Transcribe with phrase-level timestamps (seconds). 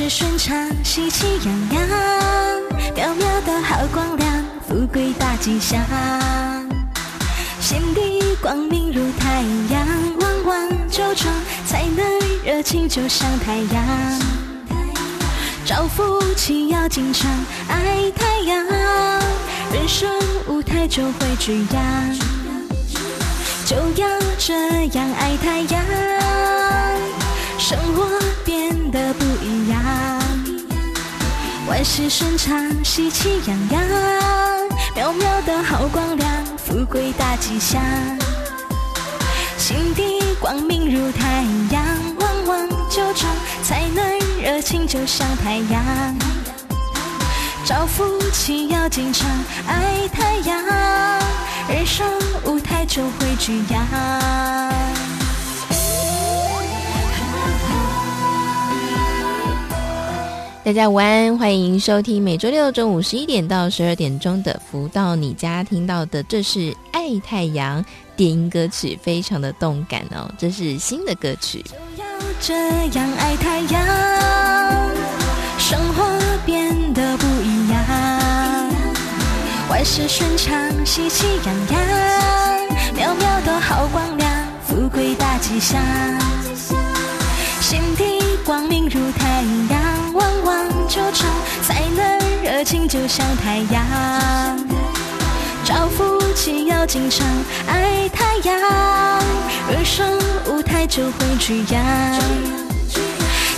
[0.00, 1.86] 是顺畅，喜气洋洋，
[2.96, 5.78] 渺渺的好光亮，富贵大吉祥。
[7.60, 9.86] 心底光明如太阳，
[10.20, 11.30] 旺旺酒庄，
[11.66, 12.02] 才能
[12.42, 13.84] 热情就像太阳。
[15.66, 17.30] 招福气要经常
[17.68, 18.64] 爱太阳，
[19.70, 20.10] 人生
[20.48, 22.18] 舞台就会这样。
[23.66, 25.84] 就要这样爱太阳，
[27.58, 28.08] 生活
[28.46, 29.79] 变得不一样。
[31.70, 33.80] 万事顺畅，喜气洋洋，
[34.96, 37.80] 渺渺的好光亮，富贵大吉祥。
[39.56, 41.84] 心底光明如太阳，
[42.18, 44.04] 旺旺酒庄，才能
[44.42, 45.80] 热情就像太阳。
[47.64, 49.30] 招福气要经常
[49.68, 50.60] 爱太阳，
[51.68, 52.04] 人生
[52.46, 54.99] 舞台就会剧扬。
[60.62, 66.58] 大家午安，欢迎收听每周六中午十一点到十二点钟的《福到你家》，听到的这是
[66.92, 67.82] 《爱太阳》
[68.14, 71.64] 电音歌曲，非常的动感哦，这是新的歌曲。
[71.64, 72.08] 就要
[72.42, 72.54] 这
[72.98, 73.86] 样爱太阳，
[75.58, 76.04] 生活
[76.44, 78.70] 变得不一样，
[79.70, 81.80] 万事顺畅，喜气洋洋，
[82.94, 84.30] 渺渺的好光亮，
[84.66, 85.80] 富贵大吉祥，
[87.62, 88.04] 心底
[88.44, 89.79] 光明如太阳。
[90.90, 91.30] 旺旺酒庄，
[91.62, 93.86] 才能热情就像太阳。
[95.64, 97.26] 招福气要经常
[97.68, 98.58] 爱太阳，
[99.70, 101.84] 人生舞台就会剧扬。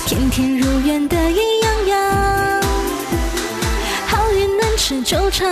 [0.06, 2.62] 天天如愿得意洋洋，
[4.06, 5.48] 好运能持久长。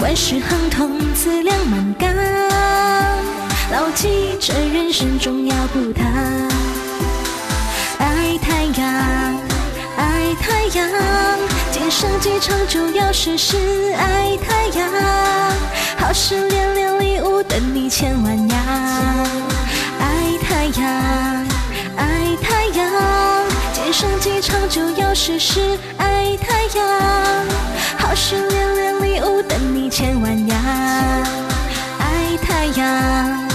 [0.00, 2.10] 万事亨通自量满缸，
[3.70, 6.49] 牢记这人生重要不唐。
[8.50, 9.36] 太阳，
[9.96, 10.88] 爱太阳，
[11.70, 13.56] 今生今场就要时时
[13.96, 14.90] 爱太阳，
[15.96, 18.58] 好事连连，礼物等你千万样。
[20.00, 21.46] 爱太阳，
[21.96, 22.90] 爱太阳，
[23.72, 27.46] 今生今场就要时时爱太阳，
[27.98, 30.58] 好事连连，礼物等你千万样。
[32.00, 33.48] 爱太阳，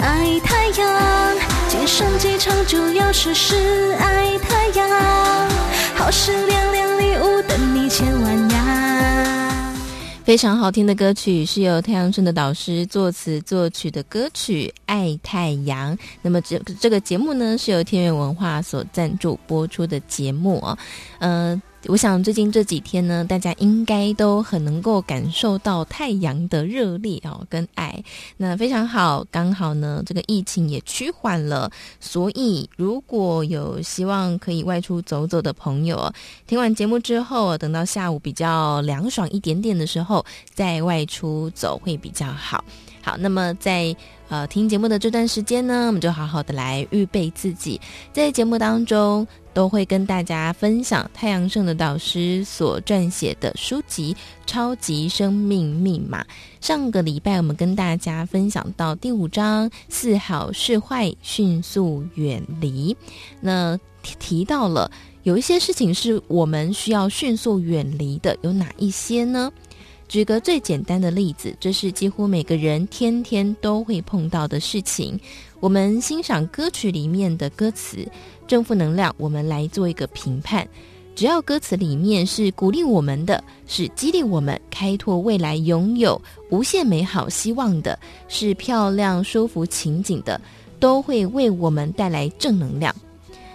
[0.00, 1.49] 爱太阳。
[1.70, 3.54] 今生今场就要时时
[4.00, 5.48] 爱太阳，
[5.94, 9.76] 好事连连，礼物等你千万样。
[10.24, 15.96] 非常好听的歌曲，是由太阳村的导师作词作曲的歌曲《爱太阳》。
[16.22, 20.76] 那么这这个节目呢，是由天元文化所赞助播出的节目哦，
[21.20, 28.04] 嗯、我想最近这几天呢，大家应该都很能够感受到太阳的热烈哦，跟爱。
[28.36, 36.12] 那非常好，刚好呢，这个疫情也趋缓了，所以如果有希望可以外出走走的朋友，
[36.46, 42.62] 听完节目之后，等到下午比较凉爽一点点的时候，再外出走会比较好。
[43.02, 43.94] 好，那么在
[44.28, 47.80] 呃听节目的这段时间呢，我们就好好的来预备自己，
[48.12, 49.26] 在节目当中。
[49.52, 54.14] 都会跟大家分享太阳盛的导师所撰写的书籍
[54.46, 56.22] 《超级生命密码》。
[56.60, 62.96] 上个礼拜我们跟大家分享到第五章“是好是坏，迅速远离”。
[63.42, 63.76] 那
[64.20, 64.88] 提到了
[65.24, 69.50] 有一些事情是我们需要迅速远离的，有哪一些呢？
[70.10, 75.16] 举个最简单的例子，这是几乎每个人天天都会碰到的事情。
[75.60, 78.04] 我们欣赏歌曲里面的歌词。
[78.48, 80.66] 正负能量，我们来做一个评判。
[81.14, 86.20] 只要歌词里面是鼓励我们的，是激励我们开拓未来、拥有
[86.50, 87.96] 无限美好希望的，
[88.26, 90.40] 是漂亮舒服情景的，
[90.80, 92.92] 都会为我们带来正能量。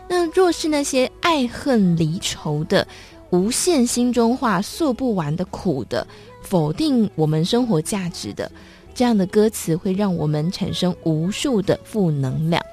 [0.07, 2.87] 那若是那些爱恨离愁的、
[3.31, 6.07] 无限心中话、诉不完的苦的、
[6.45, 8.49] 否定我们生活价值的，
[8.93, 12.63] 这样的歌词会让我们产生无数的负能量。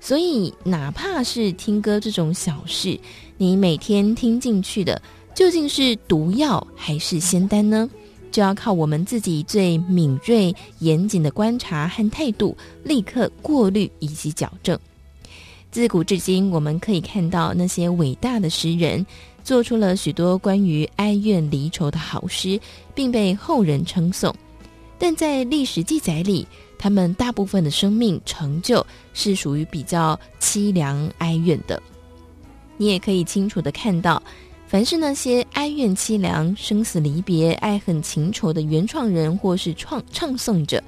[0.00, 2.98] 所以，哪怕是听歌这种小事，
[3.38, 5.00] 你每天听进去的
[5.34, 7.88] 究竟是毒药还是仙丹呢？
[8.30, 14.78] 就要靠我们自己最敏锐、严谨的观察和态度，立刻过滤以及矫正。
[15.70, 19.06] 自古至今，我们可以看到那些伟大的诗人，
[19.44, 22.58] 做出了许多关于哀怨离愁的好诗，
[22.94, 24.34] 并被后人称颂。
[24.98, 26.46] 但在历史记载里，
[26.78, 31.80] 他们大部分的生命成就是属于比较凄凉哀怨的。
[32.76, 34.22] 你也可以清楚地看到，
[34.66, 40.82] 凡是那些哀怨凄凉、生死离别、爱恨情仇的原创人或是创唱诵者，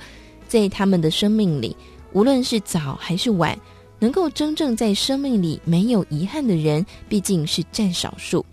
[0.49, 1.77] 在他们的生命里，
[2.13, 3.59] 无论是早还是晚，
[3.99, 8.45] 能够真正在生命里没有遗憾的人，毕竟是占少数。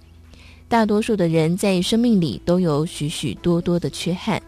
[0.68, 4.42] 大多数的人在生命里都有许许多多的缺憾。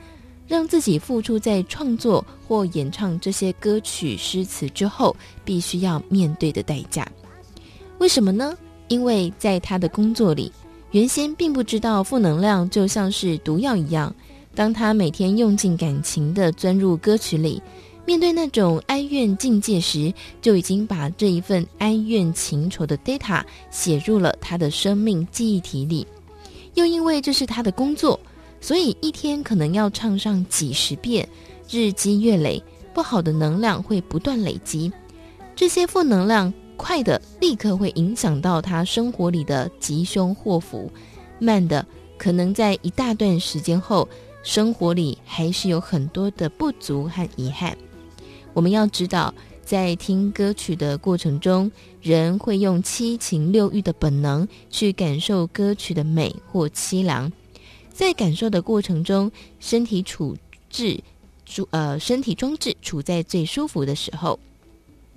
[0.47, 7.07] 让自己付出在创作或演唱这些歌曲诗词之后，必须要面对的代价。
[7.97, 8.55] 为什么呢？
[8.87, 10.51] 因为在他的工作里，
[10.91, 14.13] 原先并不知道负能量就像是毒药一样。
[14.53, 17.59] 当他每天用尽感情地钻入歌曲里，
[18.05, 26.05] 面对那种哀怨境界时，就已经把这一份哀怨情仇的 data 写入了他的生命记忆体里。
[26.75, 28.19] 又因为这是他的工作。
[28.61, 31.27] 所以一天可能要唱上几十遍，
[31.69, 32.63] 日积月累，
[32.95, 34.91] 不好的能量会不断累积。
[35.55, 40.91] 这些负能量快的立刻会影响到他生活里的吉凶祸福，
[41.37, 41.85] 慢的
[42.17, 44.07] 可能在一大段时间后，
[44.41, 47.77] 生活里还是有很多的不足和遗憾。
[48.55, 49.33] 我们要知道，
[49.65, 51.69] 在听歌曲的过程中，
[52.01, 57.29] 人会用七情六欲的本能去感受歌曲的美或凄凉。
[57.91, 59.29] 在感受的过程中，
[59.59, 60.37] 身体处
[60.69, 60.97] 置
[61.71, 64.39] 呃，身体装置处在最舒服的时候，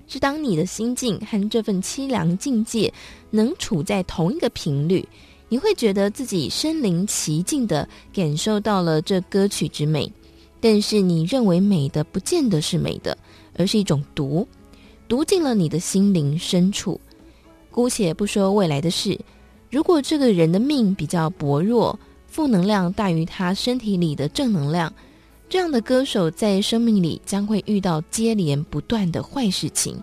[0.09, 2.93] 是当你的心境和这份凄凉境界
[3.31, 5.09] 能处在同一个频率，
[5.49, 10.13] 你会觉得自己身临其境的感受到了这歌曲之美。
[10.61, 13.17] 但是你认为美的不见得是美的，
[13.59, 14.49] 而是一种毒，
[15.07, 16.99] 毒进了你的心灵深处。
[17.71, 19.19] 姑且不说未来的事，
[19.71, 21.99] 如果这个人的命比较薄弱。
[22.31, 24.93] 负能量大于他身体里的正能量，
[25.49, 29.99] 这样的歌手在生命里将会遇到接连不断的坏事情。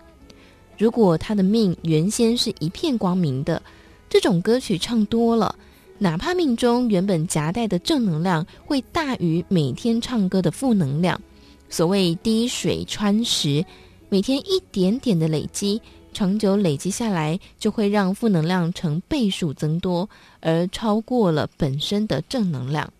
[0.76, 3.62] 如果他的命原先是一片光明的，
[4.10, 5.54] 这种歌曲唱多了，
[5.98, 11.18] 哪怕命中原本夹带的正能量会大于每天唱歌的负能量。
[11.68, 13.64] 所谓滴水穿石，
[14.08, 15.80] 每天一点点的累积。
[16.12, 20.08] 长久累积下来，就会让负能量成倍数增多，
[20.40, 22.90] 而超过了本身的正能量。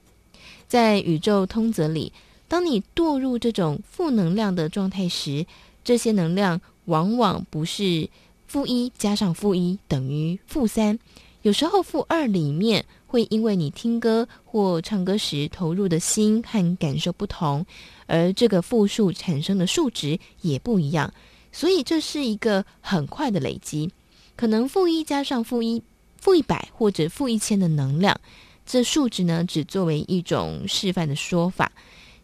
[0.68, 2.12] 在宇宙通则里，
[2.46, 5.46] 当你堕入这种负能量的状态时，
[5.82, 8.10] 这些能量往往不是
[8.46, 10.98] 负一加上负一等于负三，
[11.46, 17.64] 有时候负二里面会因为你听歌或唱歌时投入的心和感受不同，
[18.08, 21.14] 而这个负数产生的数值也不一样。
[21.52, 23.88] 所以这是一个很快的累积，
[24.34, 25.81] 可能负一加上负一，
[26.16, 28.20] 负一百或者负一千的能量，
[28.66, 31.70] 这数值呢只作为一种示范的说法。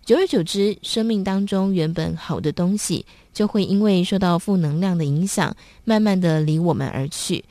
[0.05, 7.45] 久而久之，生命当中原本好的东西，就会因为受到负能量的影响，慢慢的离我们而去。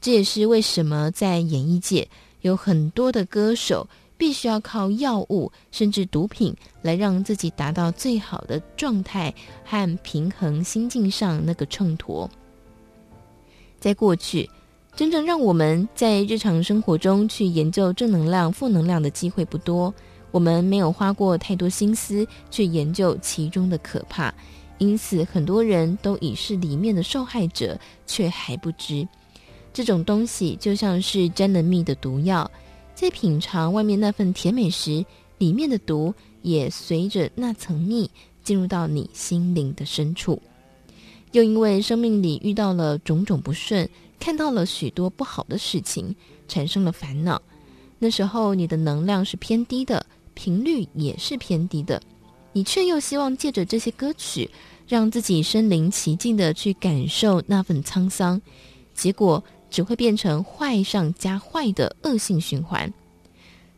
[0.00, 2.08] 这也是为什么在演艺界
[2.40, 3.88] 有很多的歌手。
[4.18, 6.52] 必须要靠药物甚至毒品
[6.82, 9.32] 来让自己达到最好的状态
[9.64, 12.28] 和平衡心境上那个秤砣。
[13.78, 14.50] 在过去，
[14.96, 19.94] 真正让我们在日常生活中去研究正能量、负能量的机会不多，
[20.32, 24.34] 我们没有花过太多心思去研究其中的可怕，
[24.78, 29.06] 因此很多人都已是里面的受害者，却还不知。
[29.78, 32.50] 这种东西就像是沾了蜜的毒药。
[32.96, 35.06] 在品尝外面那份甜美时，
[35.38, 38.10] 里面的毒也随着那层蜜
[38.42, 40.42] 进入到你心灵的深处。
[41.30, 46.12] 又因为生命里遇到了种种不顺，看到了许多不好的事情，
[46.48, 47.40] 产生了烦恼。
[48.00, 50.04] 那时候你的能量是偏低的，
[50.34, 52.02] 频率也是偏低的，
[52.52, 54.50] 你却又希望借着这些歌曲，
[54.88, 58.42] 让自己身临其境的去感受那份沧桑，
[58.92, 62.92] 结果，只会变成坏上加坏的恶性循环。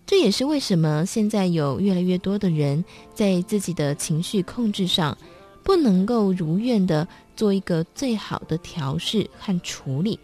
[0.06, 5.16] 这也是为什么现在有越来越多的人在自己的情绪控制上
[5.62, 7.06] 不能够如愿的
[7.36, 10.18] 做一个最好的调试和处理。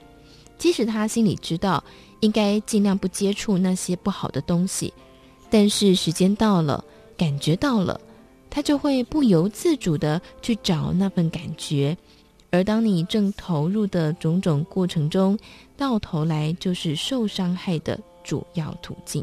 [0.59, 1.85] 即使他心里知道
[2.21, 4.93] 应该尽量不接触那些不好的东西，
[5.51, 6.83] 但是时间到了，
[7.17, 8.01] 感觉到了，
[8.51, 11.97] 他就会不由自主的去找那份感觉。
[12.57, 15.39] 而当你正投入的种种过程中，
[15.77, 19.23] 到头来就是受伤害的主要途径。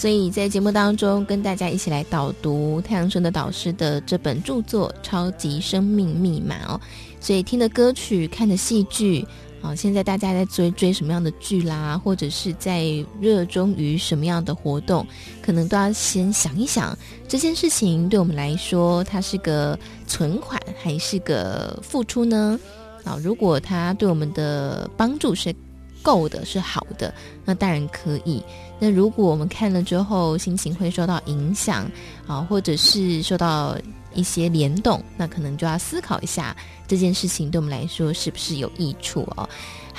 [0.00, 6.80] 所以在节目当中，跟大家一起来导读太阳神的导师的这本著作《超级生命密码》哦。
[7.20, 9.22] 所以听的歌曲、看的戏剧，
[9.60, 12.82] 啊，现在大家在追追什么样的剧啦，或者是在
[13.20, 15.06] 热衷于什么样的活动，
[15.42, 16.96] 可能都要先想一想，
[17.28, 22.58] 这件事情对我们来说，它是个存款还是个付出呢？
[23.04, 25.54] 啊，如果它对我们的帮助是
[26.02, 27.12] 够的，是好的，
[27.44, 28.42] 那当然可以。
[28.78, 31.90] 那如果我们看了之后，心情会受到影响
[32.26, 33.76] 啊，或者是受到
[34.14, 36.56] 一些联动，那可能就要思考一下
[36.88, 39.48] 这件事情对我们来说是不是有益处哦。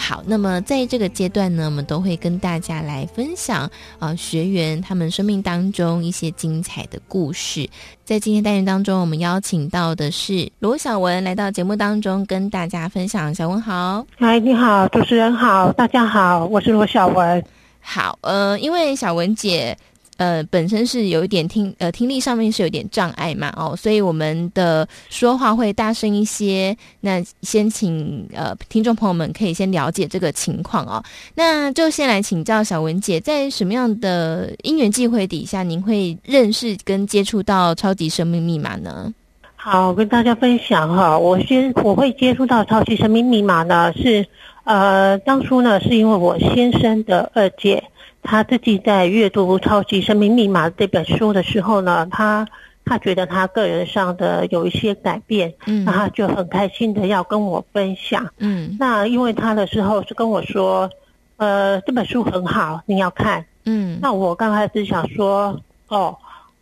[0.01, 7.70] 好，那么在这个阶段呢，我们都会跟大家来分享啊学员他们生命当中一些精彩的故事。
[8.03, 13.34] 在今天单元当中，我们邀请到的是罗小文来到节目当中跟大家分享。
[13.34, 17.41] 小文好，嗨，你好，主持人好，大家好，我是罗小文。
[17.79, 19.77] 好，呃，因为小文姐，
[20.17, 26.77] 呃，本身是有一点听，呃，听力上面是有点障碍嘛，哦，所以我们的说话会大声一些。
[26.99, 31.03] 那先请呃听众朋友们可以先了解这个情况哦。
[31.33, 39.11] 那就先来请教小文姐，在什么样的因缘际会底下，您会认识跟接触到超级生命密码呢？
[39.55, 44.25] 好，跟大家分享哈，我先我会接触到超级生命密码呢是。
[44.63, 47.83] 呃，当初呢，是因为我先生的二姐，
[48.21, 52.47] 她自己在阅读《超级生命密码》这本书的时候呢，他
[52.85, 60.89] 他觉得他个人上的有一些改变，嗯，那他就很开心的要跟我分享，嗯，那因为他的时候是跟我说，
[61.37, 66.17] 呃，这本书很好，你要看，嗯，那我刚开始想说，哦，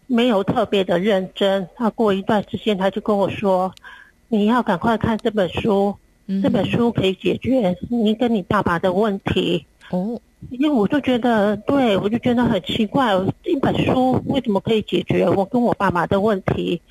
[0.07, 3.73] 没有特别的认真，那过一段时间，他就跟我说，
[4.27, 5.95] 你要赶快看这本书。
[6.43, 10.19] 这本书可以解决你跟你爸爸的问题哦，
[10.49, 15.29] 因为我就觉得，对，我就觉得很奇怪，一本书为什么可以解决？
[15.29, 16.81] 我跟我爸爸的问题？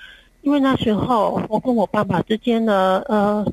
[0.43, 3.45] 因为那时候我跟我爸爸之间呢，呃，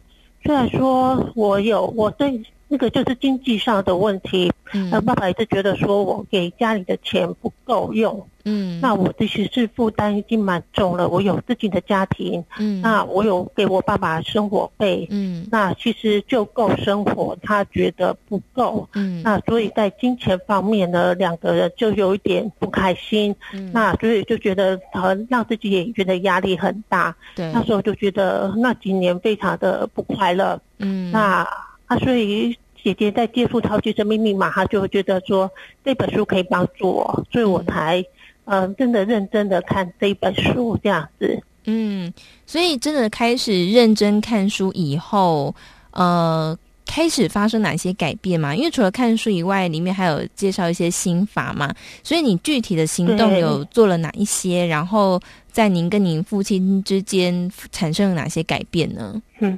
[0.44, 8.28] 虽然说我有我对那个就是经济上的问题，嗯，爸爸一直觉得说我给家里的钱不够用。
[8.48, 11.10] 嗯，那我其实是负担已经蛮重了。
[11.10, 31.44] 我有自己的家庭，嗯，那我有给我爸爸生活费，嗯，那其实就够生活，他觉得不够，嗯，那所以在金钱方面呢，两个人就有一点不开心，嗯，那所以就觉得呃，让自己也觉得压力很大，对，那时候就觉得那几年非常的不快乐，嗯，那
[31.86, 35.50] 啊，所以姐姐在接触超级生命密码，她就觉得说
[35.84, 38.04] 这本书可以帮助我，所以我才。
[38.48, 41.42] 嗯、呃，真的认真的看这一本书这样子。
[41.64, 42.14] 嗯，
[42.46, 45.56] 所以真的开始认真看书以后，
[45.90, 48.56] 呃，开始发生哪些改变吗？
[48.56, 51.74] 因为除了看书以外，里面还有介绍一些心法嘛。
[52.04, 54.64] 所以你具体的行动有做了哪一些？
[54.64, 55.20] 然后
[55.52, 59.20] 在您跟您父亲之间产生了哪些改变呢？
[59.40, 59.58] 嗯，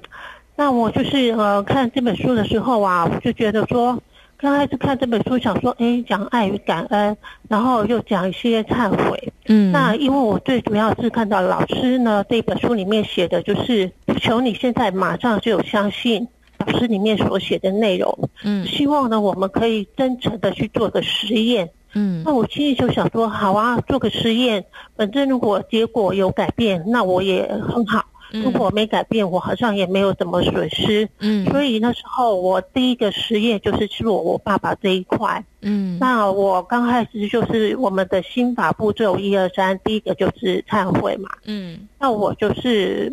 [0.57, 3.97] 那我就是呃看这本书的时候啊，我就觉得说。
[4.39, 7.17] 刚开始看这本书，想说，哎，讲爱与感恩，
[7.49, 9.33] 然后又讲一些忏悔。
[9.47, 16.27] 嗯，那因为我最主要是看到老师呢，这本书里面写的就是，求你现在马上就有相信
[16.59, 18.29] 老师里面所写的内容。
[18.43, 21.71] 嗯，希望呢，我们可以真诚的去做个实验。
[21.95, 28.05] 嗯，那我心里就想说，好啊，做个实验，反正如果结果有改变，那我也很好。
[28.31, 31.07] 如果没改变，我好像也没有什么损失。
[31.19, 35.43] 嗯，所以那时候我第一个实验就是做我爸爸这一块。
[35.61, 41.29] 嗯，那我刚开始就是我们的心法步骤一二三，第一个就是忏悔嘛。
[41.45, 43.11] 嗯，那我就是。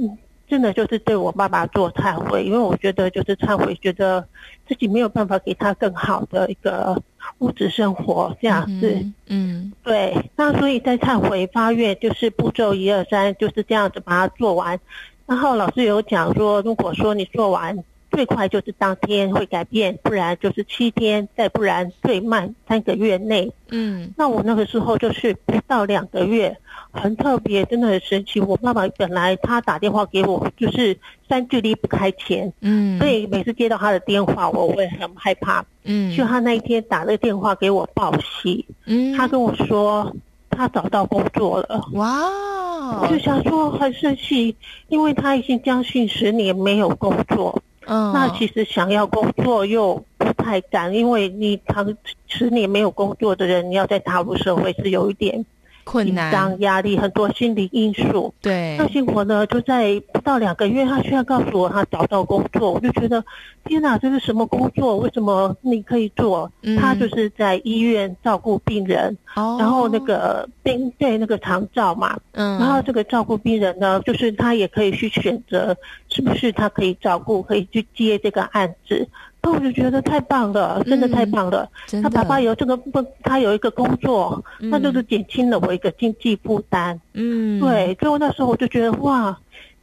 [0.55, 4.25] 真的就是对我爸爸做忏悔，因为我觉得就是忏悔，觉得
[4.69, 6.97] 自己没有办法给他更好的一个
[7.39, 8.93] 物质生活这样子。
[8.93, 10.31] 嗯，嗯对。
[10.37, 14.79] 那所以在忏悔发愿，就是步骤一二三就是这样子把它做完。
[15.27, 17.77] 然后老师有讲说，如果说你做完。
[18.15, 23.53] 最快就是当天会改变，不然就是七天，再不然最慢三个月内。
[23.71, 26.57] 嗯，那我那个时候就是不到两个月，
[26.93, 28.41] 很特别，真的很神奇。
[28.41, 30.97] 我爸爸本来他打电话给我，就是
[31.29, 32.53] 三句离不开钱。
[32.61, 35.65] 嗯，所以每次接到他的电话，我会很害怕。
[35.83, 40.15] 嗯，就他那一天打了电话给我报喜，嗯，他跟我说
[40.51, 41.85] 他找到工作了。
[41.95, 44.55] 哇，我就想说很生气，
[44.89, 47.61] 因为他已经将近十年没有工作。
[47.87, 55.45] 那其实想要工作又不太敢，因为你长十年没有工作的人，你要再踏入社会是有一点
[55.85, 58.35] 困难、紧张、压力，很多心理因素。
[58.41, 63.23] 对，那结果呢，就在不到两个月，他居然告诉我他找到工作，我就觉得
[63.65, 64.97] 天哪，这是什么工作？
[64.97, 66.51] 为什么你可以做？
[66.63, 75.77] 嗯、他就是在医院照顾病人，哦、然后那个病对那个长照嘛，嗯，然后这个照顾病人呢，就是他也可以去选择
[76.09, 79.07] 是不是他可以照顾，可以去接这个案子。
[79.45, 81.69] 那我就觉得太棒了，真的太棒了。
[81.93, 86.99] 嗯、他爸爸有这个不，他有一个工作，那、嗯、就是减轻了我一个经济负担。
[87.13, 89.39] 嗯，对，所以我那时候我就觉得哇，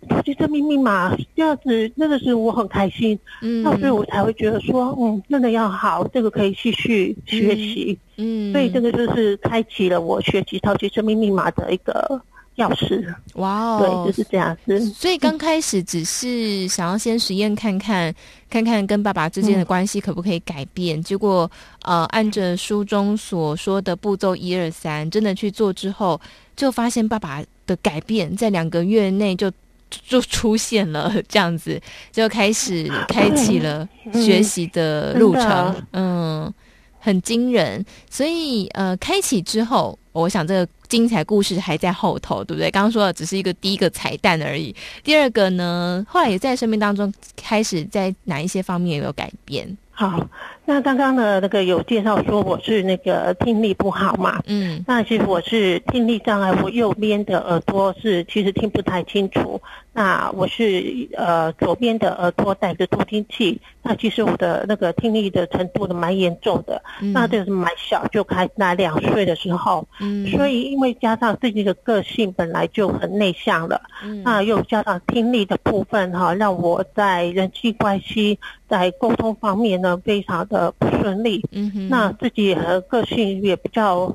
[0.10, 3.18] 超级生命密码这样子，真的是我很开心。
[3.44, 8.00] 嗯，那所以我才会觉得说，嗯，真的要好，这个可以继续学习。
[8.18, 12.20] 嗯，所以这个就是开启了我学习超级生命密码的一个。
[12.58, 14.80] 钥匙，哇哦，对，就是这样子。
[14.92, 18.14] 所以刚开始只是想要先实验看看，
[18.50, 21.00] 看看跟爸爸之间的关系可不可以改变。
[21.00, 21.50] 嗯、结果，
[21.84, 26.20] 呃，按着书中所说的步骤一二三，真的去做之后，
[26.56, 29.50] 就发现爸爸的改变在两个月内就
[29.90, 31.82] 就出现了，这样子
[32.12, 35.76] 就开始开启了 学习的路程。
[35.92, 36.54] 嗯，嗯，
[37.00, 37.84] 很惊人。
[38.10, 40.68] 所以，呃，开启之后，我想这个。
[40.92, 42.70] 精彩故事还在后头，对不对？
[42.70, 44.76] 刚刚说的只是一个第一个彩蛋而已。
[45.06, 49.78] 第二个呢，后来也在生命当中开始在哪一些方面有改变？
[49.92, 50.28] 好，
[50.72, 59.62] 那刚刚呢，那个有介绍说我是那个听力不好嘛，嗯，那其实我是听力障碍，我右边的耳朵是其实听不太清楚。
[59.94, 84.14] 那我是呃左边的耳朵带着助听器，那其实我的那个听力的程度呢蛮严重的，嗯、那这个是蛮小就开始那两岁的时候，嗯，所以因为加上自己的个性本来就很内向了，嗯，那又加上听力的部分哈，让我在人际关系在沟通方面呢非常的不顺利，嗯哼，那自己和个性也比较。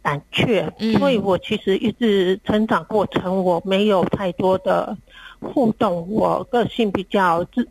[0.00, 4.96] 胆怯，嗯所以我其实一直成长过程我没有太多的
[5.40, 7.68] 互动，我个性比较自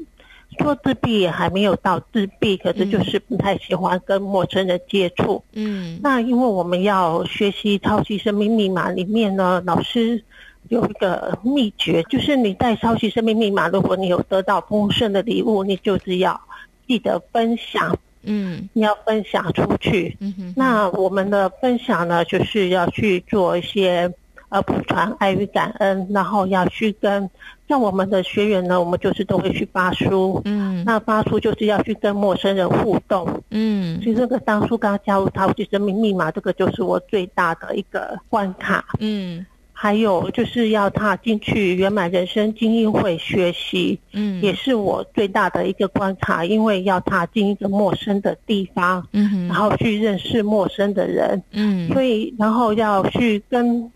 [0.59, 5.41] 说自闭也还没有到自闭，可是就是不太喜欢跟陌生人接触。
[5.53, 10.21] 嗯，那因为我们要学习超级生命密码里面呢，老师
[10.67, 16.39] 有一个秘诀，就是你在超级生命密码，如果你有得到丰盛的礼物，你就是要
[16.85, 17.97] 记得分享。
[18.27, 20.15] 嗯，你要分享出去。
[20.19, 24.13] 嗯哼，那我们的分享呢，就是要去做一些
[24.49, 27.29] 呃普传爱与感恩，然后要去跟
[27.67, 30.41] 像我们的学员呢，我们就是都会去发书。
[30.45, 33.41] 嗯，那发书就是要去跟陌生人互动。
[33.51, 38.85] 嗯，其实这个当初刚加入超级生命密码，这个就是我最大的一个关卡。
[38.99, 39.45] 嗯。
[39.79, 53.91] 还有就是要踏进去圆满人生精英会学习，嗯，也是我最大的一个观察，因为要踏进一个陌生的地方，嗯哼，然后去认识陌生的人，嗯，所以然后要去跟，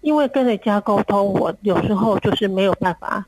[0.00, 3.22] 因为跟人家沟通，我有时候就是没有办法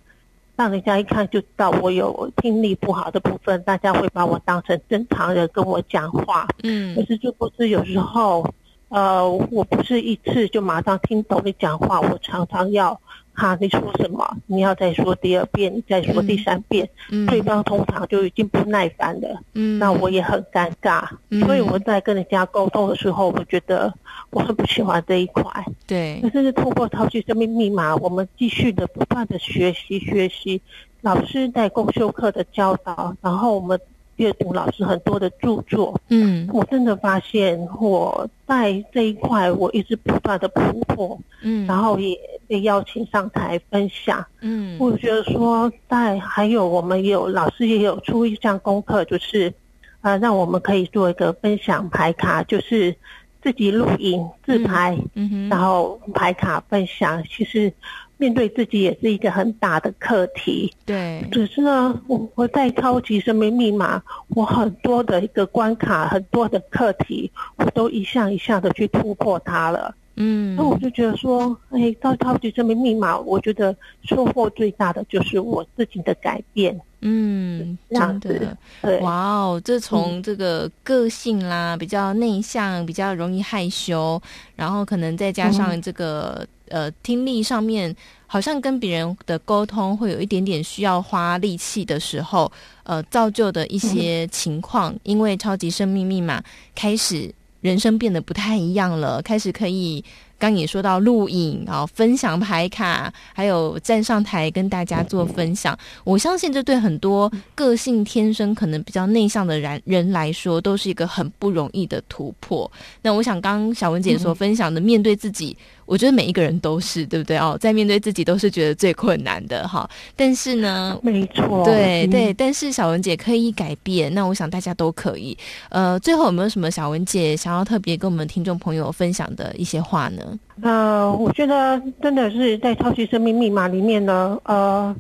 [0.57, 8.51] 让人家一看就知道我有听力不好的部分，大家会把我当成正常人跟我讲话，嗯，可是就不是有时候。
[8.89, 12.99] 呃，我不是一次就马上听懂你讲话，我常常要
[13.35, 14.27] 哈，你说什么？
[14.47, 23.93] 你要再说第二遍，你再说第三遍，嗯，对方通常就已经不耐烦了，嗯，那我也很尴尬，嗯，所以我在跟人家沟通的时候，我觉得
[24.31, 25.45] 我很不喜欢这一块，
[25.87, 30.63] 对，可是是透过超级生命密码，我们继续的不断的学习学习，
[31.03, 33.79] 老师在共修课的教导，然后我们。
[34.19, 49.53] 阅读老师很多的著作，嗯，我真的发现我在这一块我一直不断的突破，嗯，然后也被邀请上台分享，嗯，我觉得说在还有我们也有老师也有出一项功课，就是
[50.01, 52.95] 呃让我们可以做一个分享牌卡，就是
[53.41, 57.73] 自己录影自拍，嗯哼，然后牌卡分享，其实
[58.19, 60.71] 面对自己也是一个很大的课题。
[60.85, 69.95] 对，只是呢，我我在超级生命密码，我很多的一个关卡，很多的课题，我都一项一项的去突破它了。
[70.21, 76.79] 嗯，那我就觉得说，哎，到超级生命密码，我觉得收获最大的就是我自己的改变。
[77.03, 84.21] 嗯，这样的，对，哇哦，这从这个个性啦，比较内向，比较容易害羞，
[84.57, 87.95] 然后可能再加上这个、嗯、呃听力上面，
[88.27, 92.51] 好像跟别人的沟通会有一点点需要花力气的时候，
[92.83, 96.43] 呃，造就的一些情况，嗯、因为超级生命密码
[96.75, 97.33] 开始。
[97.61, 100.03] 人生变得不太一样了，开始可以
[100.39, 105.77] 刚也说到录影啊，分享牌卡，还有站上台跟大家做分享。
[106.05, 112.71] 我相信这对很多个性天生可能比较内向的人人来说，都是一个很不容易的突破。
[113.03, 115.57] 那我想，刚刚小文姐所分享的，面对自己。
[115.89, 117.57] 我觉得每一个人都是，对不对哦？
[117.59, 119.89] 在面对自己都是觉得最困难的哈。
[120.15, 122.33] 但是呢，没错，对对。
[122.35, 125.37] 但是小文姐可以改变，那我想大家都可以。
[125.71, 130.39] 呃，最后有没有什么小文姐想要特别跟我们听众朋友分享的一些话呢？
[130.61, 134.39] 呃，我觉得真的是在超级生命密码里面呢。
[134.45, 134.95] 呃，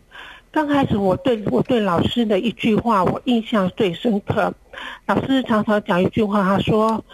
[0.50, 4.50] 刚开始我对我对老师的一句话，我印象最深刻。
[5.06, 7.04] 老师常常讲一句话，他说。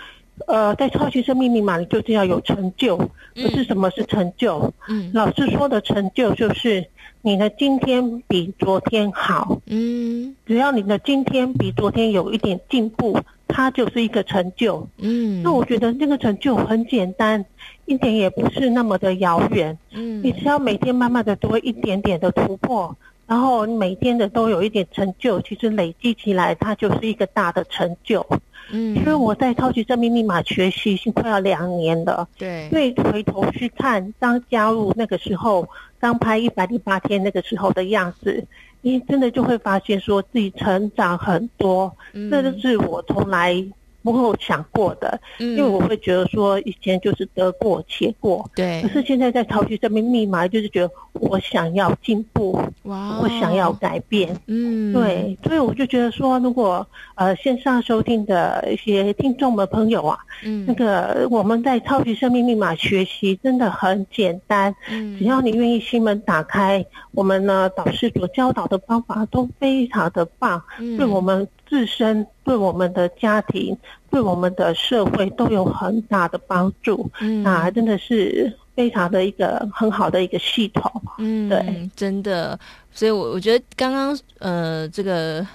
[0.46, 2.96] 呃，在超级生命密码里就是要有成就。
[2.96, 4.72] 不是什么是成就？
[4.88, 6.86] 嗯，老师说的成就就是
[7.20, 9.60] 你的今天比昨天好。
[9.66, 13.18] 嗯，只要你的今天比昨天有一点进步，
[13.48, 14.88] 它就是一个成就。
[14.98, 17.44] 嗯，那我觉得这个成就很简单，
[17.86, 19.76] 一点也不是那么的遥远。
[19.90, 28.24] 嗯，你只要每天慢慢的多一点点的突破，然后每天的都有一点成就，其实累积起来，它就是一个大的成就。
[28.70, 32.28] 嗯，因为我在超级生命密码学习已经快要两年了。
[32.38, 38.44] 对，所以回头去看，刚加入那个时候，刚拍一百零八天那个时候的样子，
[38.80, 41.94] 你真的就会发现说自己成长很多。
[42.12, 43.64] 嗯，这就是我从来。
[44.04, 48.82] 不会有想过的，嗯因为我会觉得说以前就是得过且过，对。
[48.82, 55.36] 可是现在在超级生命密码，就是觉得我想要进步，哇，我想要改变，嗯，对。
[55.42, 71.48] 所以我就觉得说，如果呃线上收听的一些听众们朋友啊，嗯，那个我们在超级生命密码学习真的很简单，嗯，只要你愿意心门打开，我们呢导师所教导的方法都非常的棒，嗯，对我们。
[71.68, 73.76] 自身对我们的家庭、
[74.10, 82.58] 对我们的社会都有很大的帮助，嗯，那真的是非常的一个很好的一个系统，嗯，对，真的，
[82.92, 85.46] 所以我我觉得刚刚呃这个。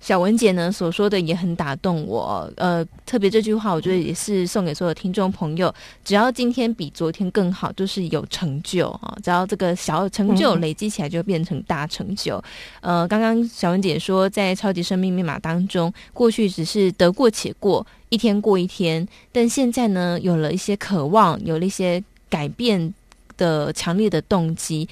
[0.00, 5.74] 小文姐呢所说的也很打动我，呃，特别这句话，我觉得也是送给所有听众朋友。
[6.04, 9.16] 只要今天比昨天更好，就是有成就啊！
[9.22, 12.42] 只要这个小成就累积起来，就变成大成就。
[12.80, 22.94] 呃，刚刚小文姐说，在超级生命密码当中，过去只是得过且过，一天过一天，但现在呢，有了一些渴望，有了一些改变
[23.36, 24.88] 的强烈的动机。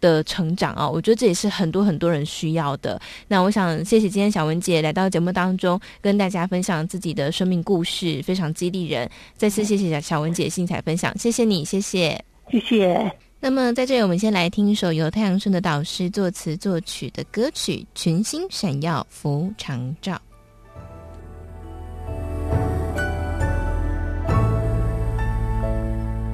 [0.00, 3.00] 的成长啊，我觉得这也是很多很多人需要的。
[3.28, 9.08] 那我想谢谢今天小文姐来到节目当中，跟大家分享自己的生命故事，非常激励人。
[9.36, 12.18] 再次谢谢小文姐精彩分享，谢谢你，谢谢，
[12.50, 13.12] 谢谢。
[13.42, 20.12] 那么在这里，我们先来听一首由太阳盛德导师作词作曲的歌曲《群星闪耀福长照》。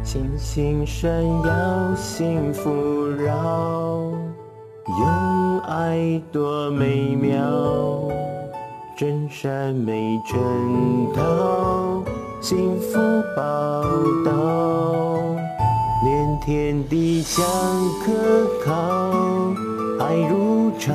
[0.07, 1.11] 星星闪
[1.42, 2.71] 耀，幸福
[3.19, 4.12] 绕，
[4.87, 7.35] 用爱多美妙。
[8.97, 12.05] 真善美真道，
[12.40, 12.97] 幸福
[13.35, 13.83] 报
[14.25, 15.19] 道，
[16.05, 17.45] 连天地相
[18.05, 19.11] 可靠，
[19.99, 20.95] 爱如潮，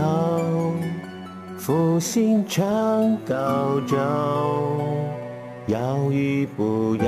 [1.57, 2.63] 福星常
[3.27, 3.97] 高照，
[5.67, 7.03] 要与不要。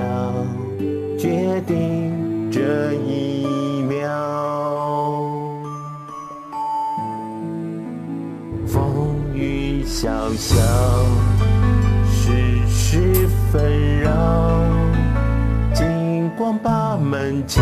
[1.17, 3.45] 决定这一
[3.83, 4.05] 秒，
[8.67, 10.57] 风雨潇潇，
[12.05, 14.11] 世事纷扰，
[15.73, 17.61] 金光把门敲，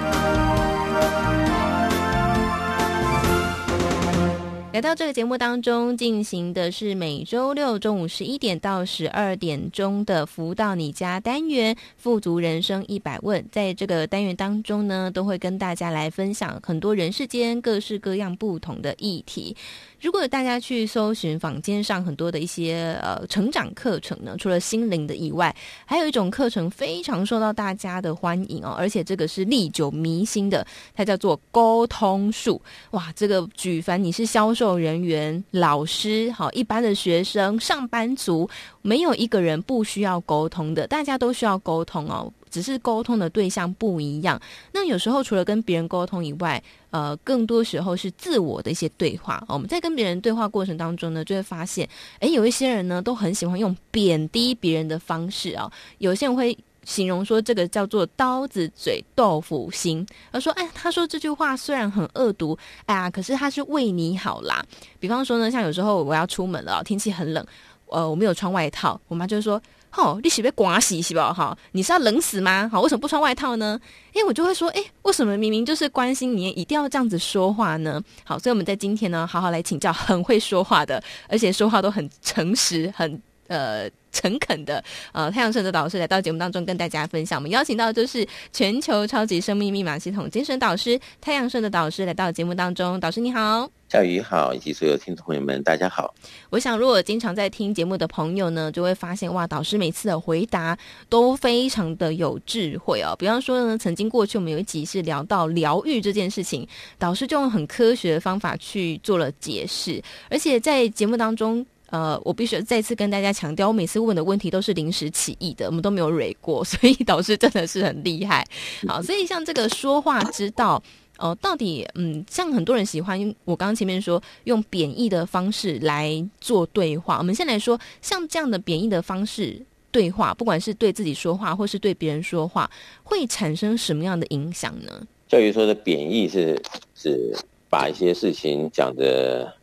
[4.73, 13.45] 来到这个节目当中，进行的是每周六中午十一点到十二点钟的“福到你家”单元“富足人生一百问”。
[13.51, 19.57] 在这个单元当中呢，都会跟大家来分享很多人世间各式各样不同的议题。
[20.01, 32.59] 如果大家去搜寻坊间上很多的一些呃成长课程呢，除了心灵的以外，还有一种课程非常受到大家的欢迎哦，而且这个是历久弥新的，它叫做沟通术。
[32.91, 38.49] 哇，这个举凡你是销售人员、老师、好一般的学生、上班族，
[38.81, 42.33] 没有一个人不需要沟通的，大家都需要沟通哦。
[42.51, 44.39] 只是沟通的对象不一样。
[44.73, 46.61] 那有时候除了跟别人沟通以外，
[46.91, 49.43] 呃，更多时候是自我的一些对话。
[49.47, 51.87] 我们在跟别人对话过程当中呢，就会发现，
[52.19, 55.71] 诶，有一些人呢都很喜欢用贬低别人的方式啊。
[55.99, 64.61] 有些人会形容说，这个叫做刀子嘴豆腐心，而说，哎，他说这句话虽然很恶毒，哎呀，可是他是为你好啦。
[64.99, 67.45] 比方说呢，像有时候我要出门了，天气很冷，
[67.87, 69.61] 呃，我没有穿外套，我妈就说。
[69.91, 71.33] 吼、哦，你是被刮洗是吧？
[71.33, 72.69] 哈，你是要冷死吗？
[72.71, 73.79] 好，为什么不穿外套呢？
[74.13, 78.01] 诶我就会说，诶，为什么明明就是关心你，一定要这样子说话呢？
[78.23, 87.39] 好，所以我们在今天呢，好好来请教很会说话的，而且说话都很诚实、很呃诚恳的呃太阳神的导师来到节目当中跟大家分享。
[87.39, 92.99] 我们邀请到的就是全球超级生命密码系统精神导师太阳神的导师来到节目当中。
[92.99, 93.69] 导师你好。
[93.89, 96.15] 小雨好，以及所有听众朋友们，大家好。
[96.49, 100.77] 我想，如果经常在听节目的朋友呢，就会发现哇，导师每次的回答
[101.09, 103.13] 都非常的有智慧哦。
[103.19, 106.65] 比方说呢，曾经过去我们有一集是聊到疗愈这件事情，
[106.97, 118.43] 导师就用很科学的方法去做了解释，而且在节目当中，呃，我必须再次跟大家强调，我每次问的问题都是临时起意的，我们都没有蕊过， 所以导师真的是很厉害。
[118.87, 120.81] 好，所以像这个说话之道。
[121.17, 127.19] 哦，到底嗯，像很多人喜欢我刚刚前面说用贬义的方式来做对话。
[127.19, 132.67] 我们先来说，像这样的贬义的方式对话，不管是对自己说话，或是对别人说话，
[133.03, 135.07] 会产生什么样的影响呢？
[135.27, 136.59] 教育说的贬义是
[136.95, 137.37] 是
[137.69, 139.55] 把一些事情讲的。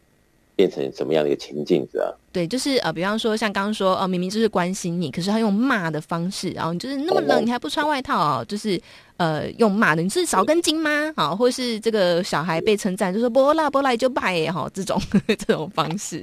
[0.59, 2.11] 变成什么样的一个情境子啊？
[2.33, 8.45] 对，就是呃，比方说像刚刚说，哦、呃，明明就是关心你，可是他用骂的方式，然后你就是那么冷，你还不穿外套啊？
[8.49, 8.81] 就是
[9.19, 11.13] 呃，用骂的，你是少根筋吗？
[11.17, 16.21] 好，或是这个小孩被称赞，就说波拉波拉就拜哈，这种 这种方式。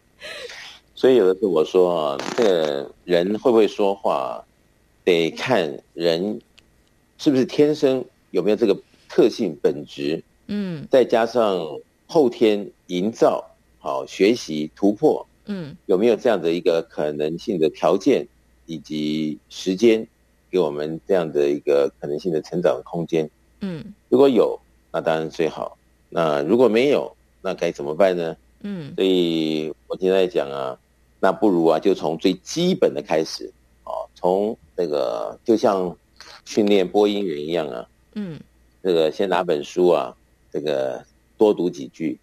[0.94, 4.44] 所以有的时候我说啊，这个人会不会说话，
[5.04, 6.38] 得看人
[7.16, 8.76] 是不是天生有没有这个
[9.08, 11.66] 特性本质，嗯，再加上。
[12.10, 13.44] 后天营造
[13.78, 18.26] 好学习突破，嗯，有没有这样的一个可能性的条件
[18.64, 20.08] 以及时间，
[20.50, 23.28] 给我们这样的一个可能性的成长空间？
[23.60, 24.58] 嗯，如果有，
[24.90, 25.76] 那当然最好。
[26.08, 28.34] 那如果没有，那该怎么办呢？
[28.62, 30.78] 嗯，所以我现在讲啊，
[31.20, 33.52] 那不如啊，就从最基本的开始，
[33.84, 35.94] 哦，从那个就像
[36.46, 38.40] 训练播音员一样啊，嗯，
[38.82, 40.16] 这个先拿本书啊，
[40.50, 41.04] 这个。
[41.38, 42.18] 多读几句，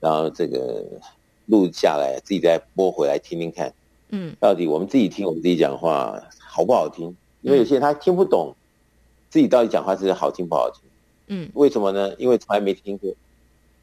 [0.00, 0.84] 然后这个
[1.46, 3.72] 录下来，自己再播回来听听看。
[4.10, 7.16] 嗯，到底我们自己听我们自己讲话好不好听？
[7.42, 8.54] 因为有些人他听不懂
[9.30, 10.82] 自己到底讲话是好听不好听。
[11.28, 12.12] 嗯，为什么呢？
[12.18, 13.14] 因为从来没听过。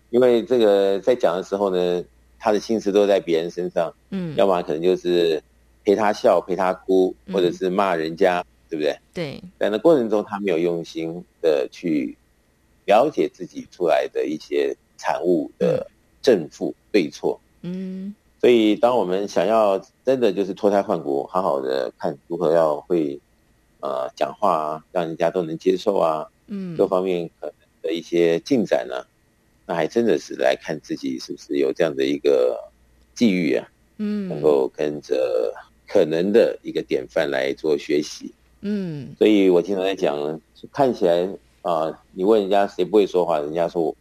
[0.09, 2.03] 因为这个在讲的时候呢，
[2.37, 3.91] 他的心思都在别人身上。
[4.11, 5.41] 嗯，要么可能就是
[5.83, 8.99] 陪他笑、陪他哭，或者是骂人家，嗯、对不对？
[9.13, 9.43] 对。
[9.57, 12.17] 在那过程中，他没有用心的去。
[12.85, 15.89] 了解自己出来的一些产物的
[16.21, 23.19] 正负对错，嗯，所以当我们想要真的就是脱胎换骨，好好的看如何要会
[23.79, 29.05] 呃讲话啊，让人家都能接受啊，嗯，各方面可能的一些进展呢，
[29.65, 32.57] 那还真的是来看自己是不是有这样的一个
[33.13, 33.67] 际遇啊，
[33.97, 35.53] 嗯，能够跟着
[35.87, 40.41] 可能的一个典范来做学习，嗯，所以我经常在讲，
[40.71, 41.27] 看起来。
[41.63, 43.95] 啊、呃，你问人家谁不会说话，人家说我，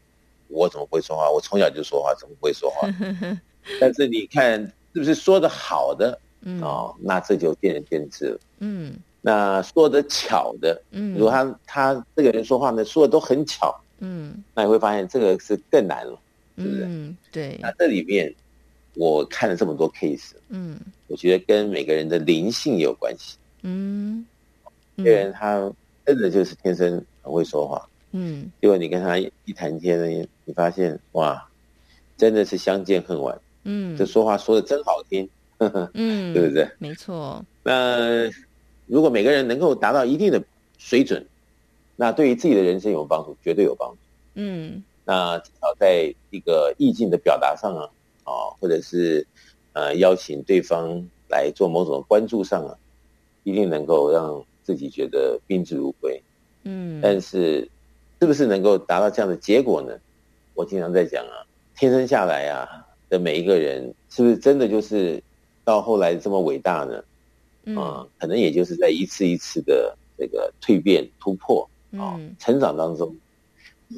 [0.49, 1.31] 我怎么不会说话？
[1.31, 2.89] 我从小就说话，怎么不会说话？
[3.81, 4.61] 但是你看
[4.93, 6.19] 是不是说的好的？
[6.41, 8.39] 嗯，哦，那这就见仁见智了。
[8.59, 16.19] 嗯，那说的巧的，嗯，如果他他这个人说话呢，说的都很巧，嗯，那你会发现这个是更难了，
[16.59, 16.85] 是不是？
[16.85, 17.57] 嗯，对。
[17.63, 18.35] 那这里面
[18.97, 23.39] 我看了这么多 case，嗯，我觉得跟每个人的灵性有关系。
[23.63, 24.27] 嗯，
[24.97, 25.73] 有人他
[26.05, 27.01] 真的就是天生。
[27.23, 31.49] 很会说话，嗯，结果你跟他一谈天呢，你发现哇，
[32.17, 36.69] 真的是相见恨晚，嗯，这说话说的真好听，呵 呵嗯，对不对？
[36.79, 37.45] 没错。
[37.63, 38.29] 那
[38.87, 40.43] 如果每个人能够达到一定的
[40.79, 41.25] 水准，
[41.97, 43.97] 那对于自己的人生有帮助，绝对有帮助。
[44.35, 47.89] 嗯，那至少在一个意境的表达上啊，
[48.25, 49.27] 啊，或者是
[49.75, 52.77] 呃邀请对方来做某种关注上啊，
[53.45, 56.21] 一定能够让自己觉得宾至如归。
[56.65, 57.69] 嗯，但是
[58.21, 59.93] 是不是能够达到这样的结果呢？
[60.55, 61.47] 我经常在讲啊，
[61.77, 62.69] 天生下来啊
[63.09, 65.23] 的每一个人，是不是真的就是
[65.65, 67.03] 到后来这么伟大呢？
[67.65, 73.17] 嗯，啊，可能也就是在一次一次的这个蜕变突破啊，嗯成长当中，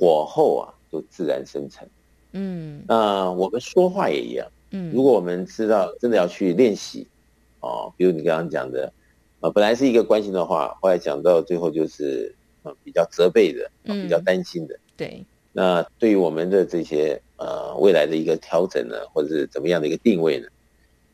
[0.01, 1.87] 火候啊就自然生成。
[2.33, 7.07] 嗯那我们说话也一样，嗯，如果我们知道真的要去练习，
[7.61, 8.93] 哦，比如你刚刚讲的，
[9.41, 14.77] 呃，本来是一个关心的话，后来讲到最后就是呃比较责备的，呃比较担心的。
[14.97, 20.49] 对，那对于我们的这些呃未来的一个调整呢，或者是怎么样的一个定位呢？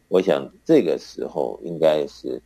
[0.09, 2.41] 我想这个时候应该是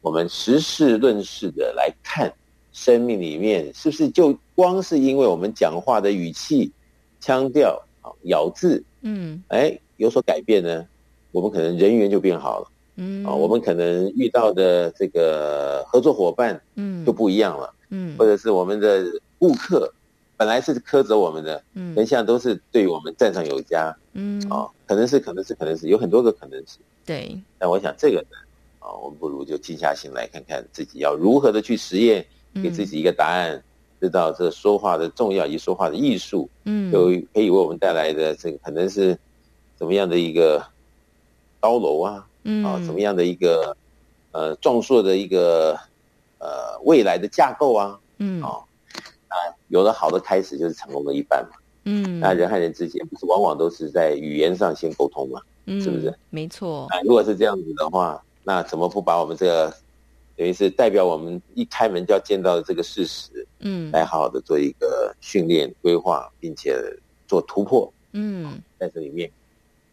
[0.00, 2.32] 我们实事论事的来看
[2.72, 6.70] 生命里面是不是就光是因为我们讲话的语气、
[7.18, 10.86] 腔调啊、咬字，嗯哎有所改变呢？
[11.32, 13.24] 我们可能人缘就变好了嗯。
[13.24, 17.04] 啊，我们可能遇到的这个合作伙伴嗯。
[17.04, 18.14] 就不一样了，嗯。
[18.18, 19.04] 或者是我们的
[19.38, 19.90] 顾客
[20.36, 21.94] 本来是苛责我们的，嗯。
[21.94, 24.40] 人现在都是对我们赞赏有加嗯。
[24.50, 26.76] 啊，可能是，可能是，可能是有很多个可能是。
[27.06, 28.36] 对，但我想这个呢，
[28.78, 32.62] 啊，我们不如就静下心来看看自己要如何的去实验，嗯。
[32.62, 33.62] 给自己一个答案，
[34.00, 36.92] 知道这说话的重要以及说话的艺术，嗯。
[36.92, 39.18] 有可以为我们带来的这个可能是
[39.76, 40.64] 怎么样的一个
[41.58, 43.76] 高楼啊，嗯啊，怎么样的一个
[44.32, 45.78] 呃壮硕的一个
[46.38, 48.48] 呃未来的架构啊，嗯啊
[49.28, 49.34] 啊，
[49.68, 51.56] 有了好的开始就是成功的一半嘛。
[51.84, 55.40] 嗯，那人和人之间不是往往都是在语言上先沟通嘛？
[55.66, 56.12] 嗯是不是？
[56.30, 59.74] 没错，啊，如果是这样子的话，那怎么不把我们这个
[60.36, 66.76] 等于是代表我们一开门就要见到的这个事实，嗯来好好的做一个训练规划，并且
[67.28, 69.30] 做突破，嗯在这里面，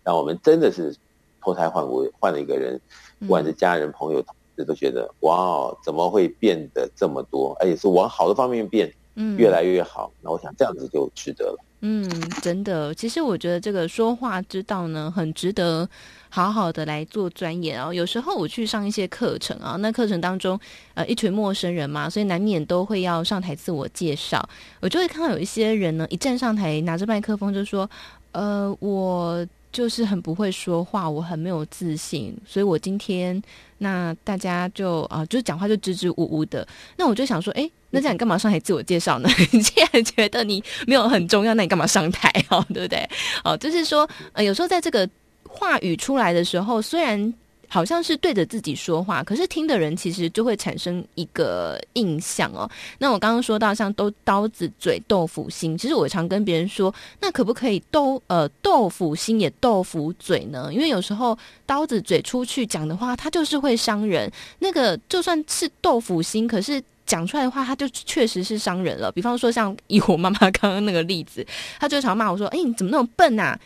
[0.03, 0.95] 让我们真的是
[1.41, 2.79] 脱胎换骨，换了一个人，
[3.19, 10.11] 不管是家人、朋友、同事，都觉得哇哦，怎么会变得这么多，而且是往好的方面变，嗯，越来越好。
[10.21, 11.63] 那我想这样子就值得了。
[11.81, 12.09] 嗯，
[12.41, 15.87] 真的，其实我觉得这个说话之道呢，很值得
[16.27, 17.93] 好好的来做钻研哦。
[17.93, 20.59] 有时候我去上一些课程啊，那课程当中，
[20.95, 24.43] 呃，一群陌生人嘛，所以难免都会要上台自我介绍。
[24.81, 27.87] 我就会看到有一些人呢，一站上台拿着麦克风就说
[28.33, 33.41] ：“呃，我就是很不会说话，我很没有自信，所以我今天
[33.77, 36.67] 那大家就啊、就是讲话就支支吾吾的。
[36.95, 39.29] 那我就想说，哎。”那这样你干嘛上台自我介绍呢？
[39.49, 42.63] 你既然觉得你没有很重要，那你干嘛上台哦？
[42.73, 43.09] 对不对？
[43.45, 45.09] 哦，就是说，呃，有时候在这个
[45.47, 47.33] 话语出来的时候，虽然
[47.67, 52.69] 好像是对着自己说话，可是听的人其实就会产生一个印象哦。
[52.99, 60.69] 那我刚刚说到像都刀子嘴豆腐心，其实我常跟别人说，那可不可以都呃豆腐心也豆腐嘴呢？
[60.71, 64.31] 因为有时候刀子嘴出去讲的话，它就是会伤人。
[64.59, 66.81] 那个就算是豆腐心，可是。
[67.07, 69.09] 讲出来的话，他就确实是伤人了。
[69.09, 71.47] 比方说，像以我妈妈刚刚那个例子，
[71.79, 73.57] 他就常骂我说：“哎，你怎么那么笨啊？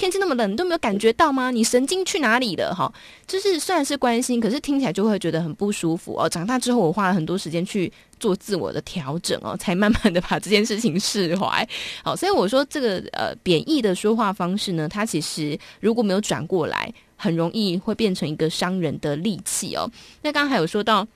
[0.00, 1.50] 天气那么冷，你都没有感觉到吗？
[1.50, 2.90] 你神经去哪里了？”哈，
[3.26, 6.26] 就是虽然是关心，可是听起来就会觉得很不舒服哦。
[6.26, 11.68] 长大之后，我花了很多时间去做自我的调整哦，才慢慢的把这件事情释怀。
[12.02, 19.86] 好，所以我说这个呃贬义的说话方式呢，它其实如果没有转过来，很容易会变成一个伤人的利器哦。
[20.22, 21.06] 那刚刚还有说到。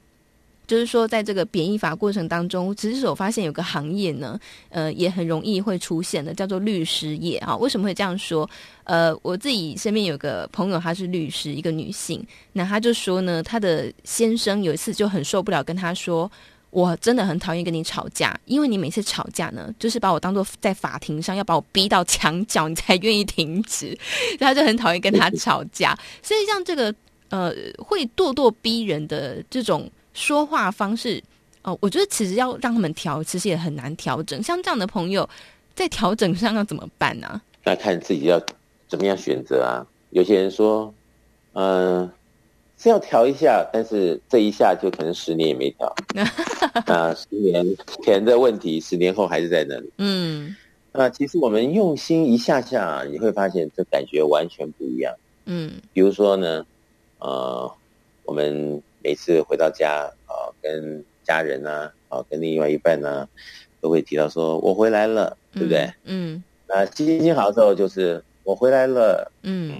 [0.67, 4.39] 就是说，在这个贬义法过程当中，其实我发现有个行业呢，
[4.71, 7.55] 呃，也很容易会出现的，叫做律师业啊。
[7.57, 8.49] 为什么会这样说？
[8.85, 16.31] 呃，我自己身边有个朋友，她是律师，一个女性，那她就说呢，她的先生有一次就很受不了，跟她说
[16.71, 23.97] ：“我真的很讨厌跟你吵架，因为你每次吵架呢，就是把我当做在法庭上要把我逼到墙角，你才愿意停止。”
[24.41, 25.95] 她就很讨厌跟他吵架。
[26.23, 26.95] 所以像这个
[27.29, 29.91] 呃，会咄咄逼人的这种。
[30.15, 31.23] 说话方式
[31.63, 34.43] 哦，我觉得其实要让他们调，其实也很难调整。
[34.43, 35.29] 像这样的朋友，
[35.75, 37.43] 在调整上要怎么办呢、啊？
[37.65, 38.41] 那看自己要
[38.87, 39.85] 怎么样选择啊。
[40.11, 40.93] 有些人说，
[41.55, 42.13] 嗯、呃，
[42.79, 45.95] 是要调一下，但是这一下就可能十年也没调。
[46.87, 47.65] 啊，十年
[48.05, 49.91] 前的问题，十年后还是在那里。
[49.99, 50.55] 嗯，
[50.93, 55.15] 那其实我们用心一下下，你会发现这感觉完全不一样。
[55.47, 56.65] 嗯，比如说呢，
[57.19, 57.73] 呃，
[58.25, 58.83] 我们。
[59.05, 63.29] 每次回到家啊，跟家人呐，啊，跟另外一半呢，
[63.83, 65.93] 都会提到说我回来了，对不对？
[66.05, 66.43] 嗯。
[66.67, 69.77] 那心情好的时候就是我回来了，嗯，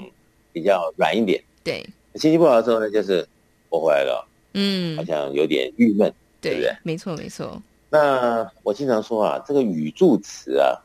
[0.53, 1.43] 比较软一点。
[1.65, 1.83] 对。
[2.17, 3.27] 心情不好的时候呢，就是
[3.71, 6.13] 我回来了，嗯，好像有点郁闷，
[6.43, 6.77] 对，对不对？
[6.83, 7.61] 没错，没错。
[7.89, 10.77] 那我经常说啊，这个语助词啊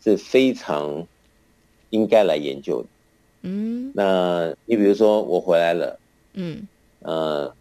[0.00, 1.04] 是非常
[1.90, 2.88] 应该来研究的。
[3.42, 3.90] 嗯。
[3.94, 5.98] 那你比如说我回来了，
[6.34, 6.66] 嗯，
[7.00, 7.54] 呃，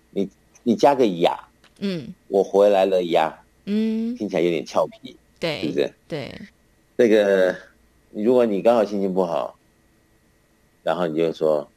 [0.63, 1.37] 你你加个呀，
[1.79, 5.93] 嗯，我回来了呀，嗯，听起来有点俏皮，对，是不是？
[6.07, 6.31] 对。
[6.95, 7.55] 那个，
[8.11, 9.55] 如果你刚好心情不好，
[10.83, 11.67] 然后你就说，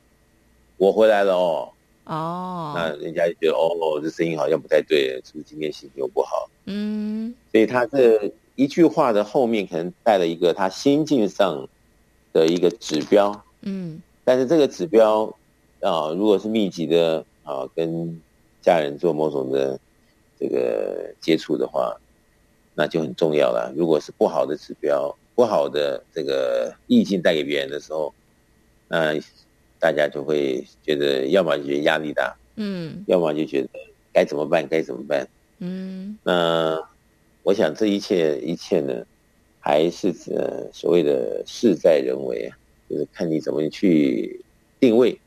[0.76, 1.68] 我回来了哦。
[2.04, 2.72] 哦。
[2.76, 6.48] 那人家就觉得，哦，这声音好像不太对，是不是今天心情又不好？
[6.66, 7.34] 嗯。
[7.50, 11.68] 所以他这一句话的后面可能带了一个他心境上
[12.32, 13.44] 的一个指标。
[13.62, 14.00] 嗯。
[14.22, 15.24] 但是这个指标
[15.80, 18.20] 啊，如果是密集的啊，跟
[18.66, 19.80] 家人做某种的
[20.38, 21.96] 这个接触的话。
[22.78, 23.72] 那就很重要了。
[23.74, 28.12] 如果是不好的指标、不好的这个意境带给别人的时候，
[28.86, 29.18] 那
[29.80, 33.68] 大家就会觉得，要么就觉得压力大，嗯，要么就觉得
[34.12, 34.68] 该怎么办？
[34.68, 35.26] 该怎么办？
[35.60, 36.18] 嗯。
[36.22, 36.78] 那
[37.42, 39.06] 我想这一切一切呢，
[39.58, 42.58] 还是呃所谓的事在人为啊，
[42.90, 44.44] 就是看你怎么去
[44.78, 45.18] 定位，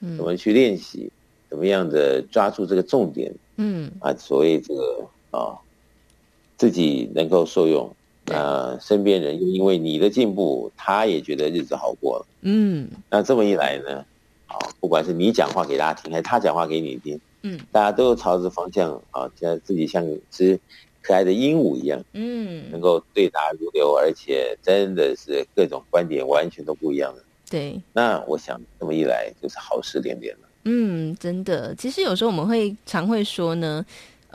[0.00, 1.12] 嗯，怎么去练习，
[1.54, 5.54] 怎么样的抓住这个重点，嗯，啊，所谓这个啊。
[6.56, 7.94] 自己能够受用，
[8.26, 12.26] 啊，身边人又因为你的进步，他也觉得日子好过了。
[12.42, 14.04] 嗯，那这么一来呢，
[14.46, 20.58] 啊，不管是你讲话给大家听，还是他讲话给你听，嗯，大家都朝着方向啊，像自己像只
[21.02, 27.22] 可爱的鹦鹉一样，嗯，能够对答如流，而且真的是各种观点完全都不一样的。
[27.50, 30.48] 对，那我想这么一来就是好事连连了。
[30.64, 33.84] 嗯，真的，其实有时候我们会常会说呢。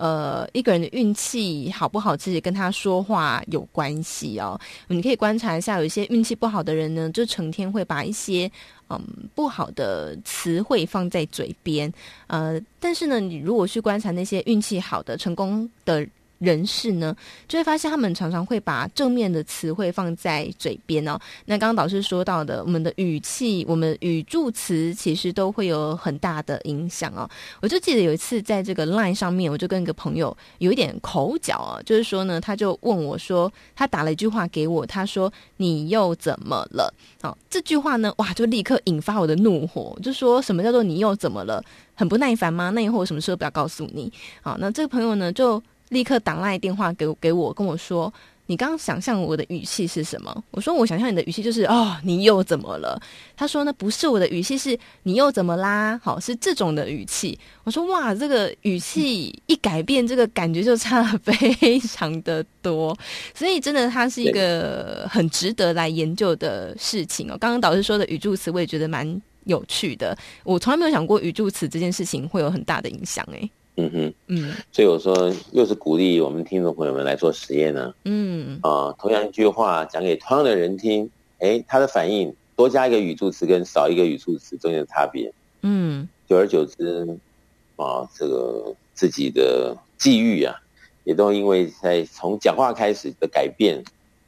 [0.02, 4.58] 呃，一个人的运气好不好，其实跟他说话有关系哦。
[4.88, 8.50] 你可以观察一下，有一些运气不好的人呢，就成天会把一些
[8.90, 8.98] 嗯
[9.36, 11.94] 不好的词汇放在嘴边。
[12.28, 16.08] 呃，但是呢，你如果去观察那些运气好的、成功的
[16.40, 17.16] 人士呢，
[17.48, 21.20] 就会发现他们常常会把正面的词汇放在嘴边哦。
[21.46, 27.30] 那刚刚导师说到的，我们的语气、我们语助词，其实都会有很大的影响哦。
[27.62, 41.62] 我就记得有一次在这个 Line 上面，我就跟一个朋友有一点口角啊，就是说呢，他就问我说，他打了一句话给我，他说：“你又怎么了？”好，这句话呢，哇，就立刻引发我的怒火，就说什么叫做“你又怎么了”？
[41.96, 42.70] 很不耐烦吗？
[42.70, 44.10] 那以后我什么时候不要告诉你？
[44.42, 45.62] 好，那这个朋友呢，就。
[45.90, 48.12] 立刻打来电话给我，给我跟我说，
[48.46, 50.44] 你刚刚想象我的语气是什么？
[50.52, 53.00] 我说我想象你的语气就是哦，你又怎么了？
[53.36, 56.00] 他说呢，不是我的语气，是你又怎么啦？
[56.04, 57.38] 好，是这种的语气。
[57.64, 62.98] 我说哇，这个语气一改变，这个感觉就差了非常的多。
[63.36, 67.38] 所以真的，它是一个很值得来研究的事情哦。
[67.40, 70.18] 刚刚导师说的语助词，我也觉得蛮有趣的。
[70.44, 73.50] 我从来没有想过语助词这件事情会有很大的影响诶。
[73.80, 77.94] 嗯哼，嗯，所以我说又是鼓励我们听众朋友们来做实验呢。
[78.04, 81.10] 嗯，啊，同样一句话讲给同样的人听，
[81.40, 87.08] 哎，他的反应多加一个语助词跟少一个语助词中间的差别，嗯，久而久之，
[87.78, 90.54] 啊，这个自己的际遇啊，
[91.06, 93.82] 也都因为在从讲话开始的改变，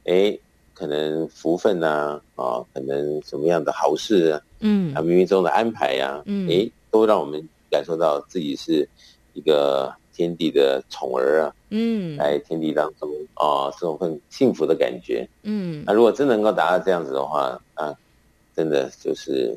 [0.04, 0.34] 哎，
[0.72, 8.88] 可能福分呐，啊，可能什么样的好事啊，嗯，啊，冥冥中的安排呀，嗯，哎，都让我们感受到自己是。
[9.34, 17.94] 一个天地的宠儿啊，嗯，在天地当中啊，这种很幸福的感觉，嗯，那如果真能够达到这样子的话，啊，
[18.54, 19.56] 真的就是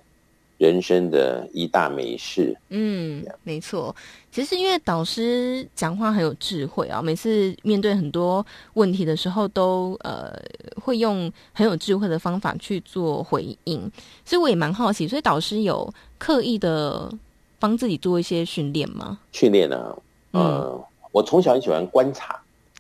[0.58, 2.56] 人生的一大美事。
[2.70, 3.94] 嗯，没错。
[4.32, 8.46] 其实因为导师讲话很有智慧啊，每次面对很多
[8.76, 10.34] 问题的时候都，都呃
[10.82, 13.92] 会用很有智慧的方法去做回应，
[14.24, 17.12] 所以我也蛮好奇，所以导师有刻意的。
[17.60, 19.20] 帮自己做一些训练吗？
[19.32, 19.98] 训练呢？
[20.32, 22.40] 呃，嗯、我从小很喜欢观察，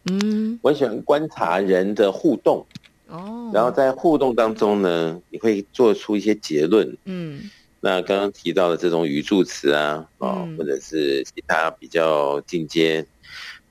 [0.09, 2.65] 嗯，我很喜欢观察人的互动，
[3.07, 7.49] 哦，然后在互动当中呢，你会做出一些结论，嗯，
[7.79, 13.05] 那刚刚提到的这种语助词啊，啊、嗯，或者是其他比较进阶，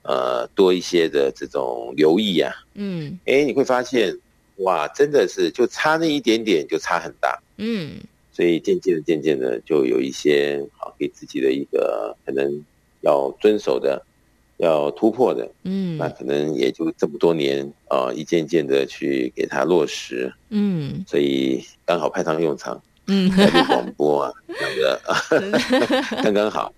[0.01, 4.17] 呃，多一些的这种留意啊，嗯，哎，你会发现，
[4.57, 7.97] 哇，真的是就差那一点点就差很大，嗯。
[8.35, 12.61] 所以渐渐的、渐渐的，就有一些好给自己的一个可能
[12.99, 14.05] 要遵守的、
[14.57, 23.31] 要突破的，嗯，那可能也就这么多年啊、呃，一件件的去给它落实，嗯，所以刚好派上用场，嗯，
[23.67, 24.99] 广播啊，这样
[25.51, 25.59] 的
[26.21, 26.73] 刚刚好，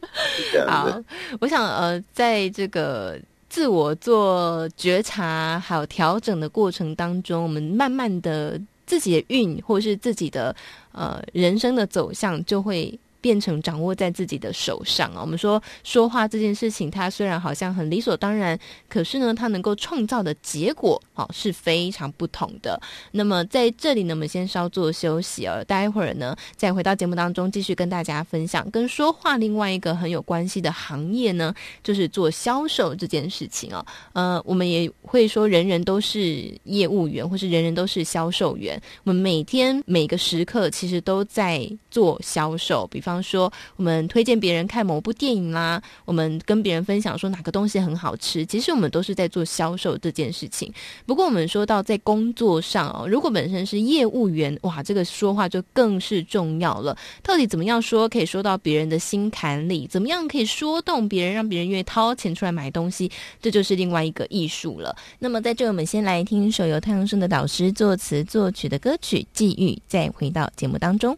[0.51, 0.91] 这样子。
[0.91, 1.03] 好，
[1.41, 3.19] 我想呃，在这个。
[3.49, 10.53] 自我做觉察还有调整的过程当中，我们慢慢的自己的运或是自己的
[10.97, 12.99] 呃人生的走向就会。
[13.21, 15.21] 变成掌握在自己的手上啊！
[15.21, 18.57] 我们说说话这件事情，它虽然好像很理所当然，
[18.87, 22.79] 可是呢，它能够创造的结果哦是非常不同的。
[23.11, 31.53] 那么在这里呢，我们先稍作休息哦，待会儿呢再回到节目当中，继续跟大家分享跟说话另外一个很有关系的行业呢，
[31.83, 33.85] 就是做销售这件事情哦。
[34.13, 38.81] 呃，我们也会说人人都是业务员，或是人人都是销售员。
[39.03, 43.17] 我们每天每个时刻其实都在做销售，比方。
[43.27, 50.71] 说我们推荐别人看某部电影啦，我们跟别人分享说哪个东西很好吃，其实我们都是在做销售这件事情。
[51.05, 56.95] 不过我们说到在工作上哦，如果本身是业务员，哇，这个说话就更是重要了。
[57.21, 59.87] 到底怎么样说可以说到别人的心坎里？
[59.87, 63.11] 怎么样可以说动别人，让别人愿意掏钱出来买东西？
[63.41, 64.95] 这就是另外一个艺术了。
[65.19, 71.17] 那么在这，我们先来听一首由太阳升的导师作词作曲的歌曲《际遇》，再回到节目当中。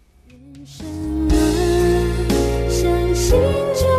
[3.19, 3.37] 心
[3.73, 3.98] 就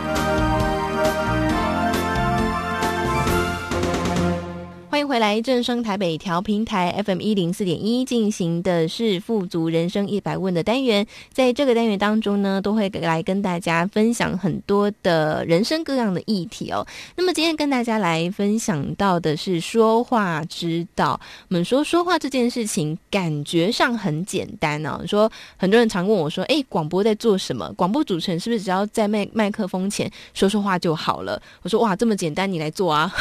[5.05, 16.85] 回来正声台北调频台 FM 一零四点一进行的是富足人生一百问的单元，在这个单元当中呢，都会来跟大家分享很多的人生各样的议题哦。
[17.15, 21.19] 那么今天跟大家来分享到的是说话之道。
[21.49, 25.01] 我们说说话这件事情，感觉上很简单哦。
[25.07, 27.73] 说很多人常问我说：“哎，广播在做什么？
[27.73, 33.11] 广播主持人是不是只要在麦麦克风前说说话就好了？”我说：“哇，这么简单，你来做啊！”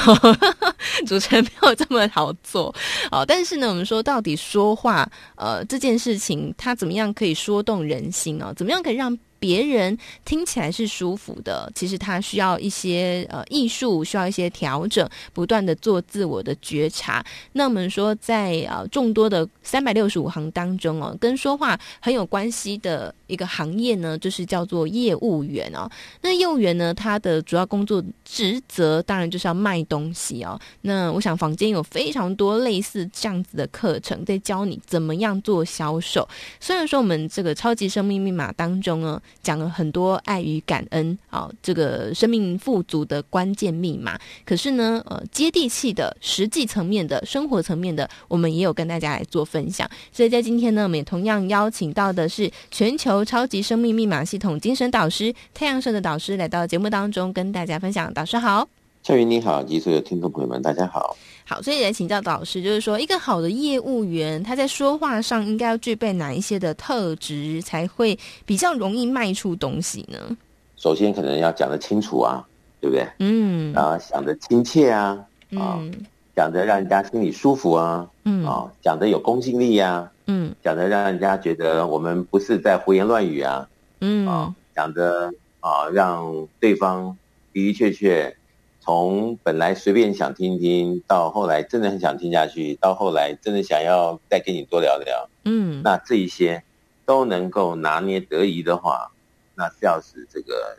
[1.06, 1.69] 主持人没有。
[1.74, 2.74] 这么好做
[3.10, 8.52] 哦，但是呢，我们说到底说话，呃，这件事情它怎么样可以说动人心呢？
[8.56, 17.24] 怎么样可以让别人听起来是舒服的，其实他需要一些呃艺术，需要一些调整，不断的做自我的觉察。
[17.52, 25.88] 那我们说在，在呃众多的三百六十五行当中哦，跟说话很有关系的一个行业呢，就是叫做业务员哦。
[26.22, 30.60] 那业务员呢，他的主要工作职责当然就是要卖东西哦。
[30.82, 36.28] 那我想坊间有非常多类似这样子的课程，在教你怎么样做销售。
[36.58, 39.20] 虽然说我们这个超级生命密码当中呢。
[39.42, 44.18] 讲了很多爱与感恩啊，这个生命富足的关键密码。
[44.44, 49.88] 可是呢，呃，接地气的、实际层面的、生活层面的，我们也有跟大家来做分享。
[50.12, 58.12] 所以在今天呢，我们也同样邀请到的是全球超级生命密码系统精神导师太阳社的导师来到节目当中，跟大家分享。
[58.12, 58.68] 导师好，
[59.02, 61.16] 夏云你好，及所有听众朋友们，大家好。
[61.46, 70.36] 好，所以来请教导师，就是说，一个好的业务员，他在说话上应该要具备哪一些的特质，才会比较容易卖出东西呢？
[70.76, 72.46] 首先，可能要讲得清楚啊，
[72.80, 73.04] 对不对？
[73.18, 73.72] 嗯。
[73.72, 75.18] 然后想得亲切啊，
[75.56, 75.92] 啊、嗯，
[76.34, 83.68] 讲得让人家心里舒服啊，嗯，啊，讲得有公信力呀、啊，嗯，讲得让人家觉得我们不是在胡言乱语啊，
[84.00, 87.16] 嗯，啊，讲得啊，让对方
[87.52, 88.36] 的的确确。
[88.82, 96.64] 从本来随便想听听，到后来真的很想听下去，到后来真的想要再跟你多聊聊，嗯，那这一些
[97.04, 99.12] 都能够拿捏得宜的话，
[99.54, 100.78] 那要是这个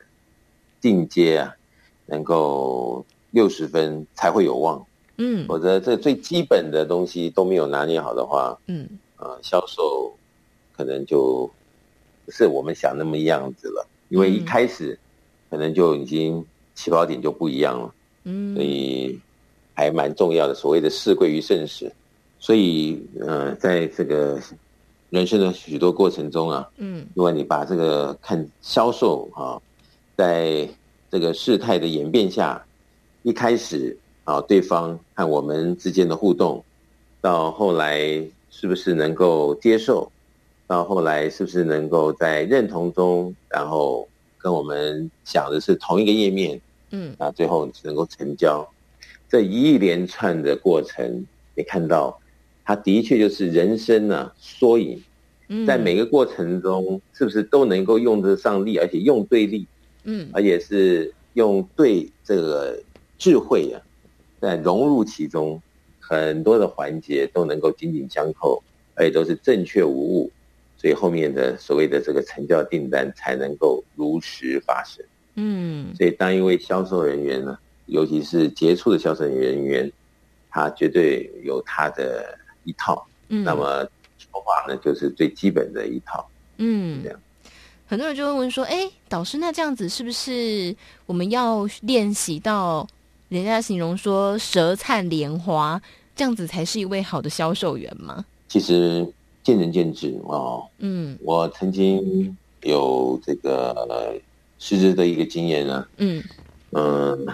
[0.80, 1.56] 进阶啊，
[2.08, 4.84] 能够六十分才会有望，
[5.22, 10.12] 嗯，否则这最基本的东西都没有拿捏好的话，嗯，呃，销售
[10.76, 11.48] 可能就
[12.26, 14.98] 不是我们想那么样子了，因为一开始
[15.52, 16.44] 可能就已经
[16.74, 17.94] 起跑点就不一样了。
[18.24, 19.20] 嗯，所以
[19.76, 21.92] 还蛮重要的，所谓的事贵于盛时。
[22.40, 24.40] 所以，呃，在这个
[25.12, 29.62] 人生的许多过程中啊，嗯，如果你把这个看销售啊，
[30.18, 30.68] 在
[31.12, 32.60] 这个事态的演变下，
[33.22, 33.96] 一开始
[34.32, 36.64] 啊，对方和我们之间的互动，
[37.20, 38.00] 到后来
[38.50, 40.12] 是不是能够接受，
[40.68, 44.08] 到后来是不是能够在认同中，然后
[44.38, 46.62] 跟我们想的是同一个页面，
[46.92, 48.66] 嗯，啊，最后能够成交，
[49.28, 51.26] 这一连串的过程，
[51.56, 52.18] 你看到。
[52.64, 55.04] 它的确就是人生呢、啊、缩影，
[55.66, 59.66] 在每个过程中，是不是都能够用得上力，而且用对力，
[60.04, 62.80] 嗯，而且是用对这个
[63.18, 63.82] 智慧啊，
[64.42, 65.62] 在融入其中，
[66.00, 68.62] 很多的环节都能够紧紧相扣，
[68.96, 70.32] 而且都是正确无误，
[70.78, 75.06] 所以后面的所谓的这个成交订单才能够如实发生。
[75.36, 79.90] 嗯，所以当一位销售人员呢，尤其是杰出的销售人员，
[80.50, 82.38] 他绝对有他的。
[82.64, 83.84] 一套，嗯，那么
[84.20, 87.20] 说话呢，就是最基本的一套，嗯，这样。
[87.88, 90.76] 很多人就会问说：“哎，导师，那这样子是不是
[91.08, 92.88] 我们要练习到
[93.32, 95.82] 人家形容说舌灿莲花，
[96.14, 99.08] 这样子才是一位好的销售员吗？”其实
[99.42, 100.68] 见仁见智哦。
[100.80, 104.20] 嗯，我曾经有这个
[104.60, 105.88] 实质的一个经验呢。
[105.96, 106.22] 嗯
[106.72, 107.26] 嗯，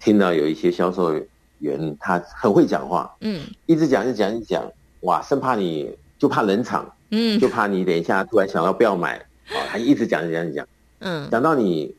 [0.00, 1.12] 听到有一些销售
[1.58, 1.94] 员。
[2.00, 4.64] 他很会讲话，嗯，一直讲一直讲一直讲，
[5.00, 9.18] 哇，生怕你就怕冷场，嗯，就怕你等一下突然想到不要买，
[9.50, 10.66] 哦，他一直讲一直讲一讲，
[11.00, 11.94] 嗯，讲到你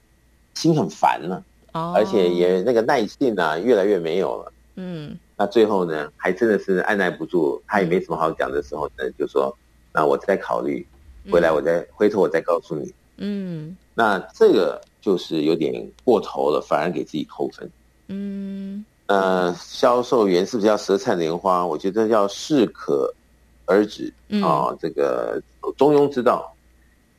[0.55, 1.43] 心很烦了，
[1.77, 9.55] 哦，而且也那个耐性啊越来越没有了，嗯，那最后呢，还真的是按捺不住，他也没什么好讲的时候呢，就说，
[9.93, 10.85] 那我再考虑，
[11.31, 17.69] 回来我再回头我再告诉你，嗯，那这个就是有点过头了，反而给自己扣分，
[18.07, 18.83] 嗯。
[19.07, 21.65] 呃，销售员是不是要舌灿莲花？
[21.65, 23.09] 我觉得要适可
[23.63, 24.13] 而止
[24.43, 25.41] 啊、这个
[25.77, 26.53] 中庸之道，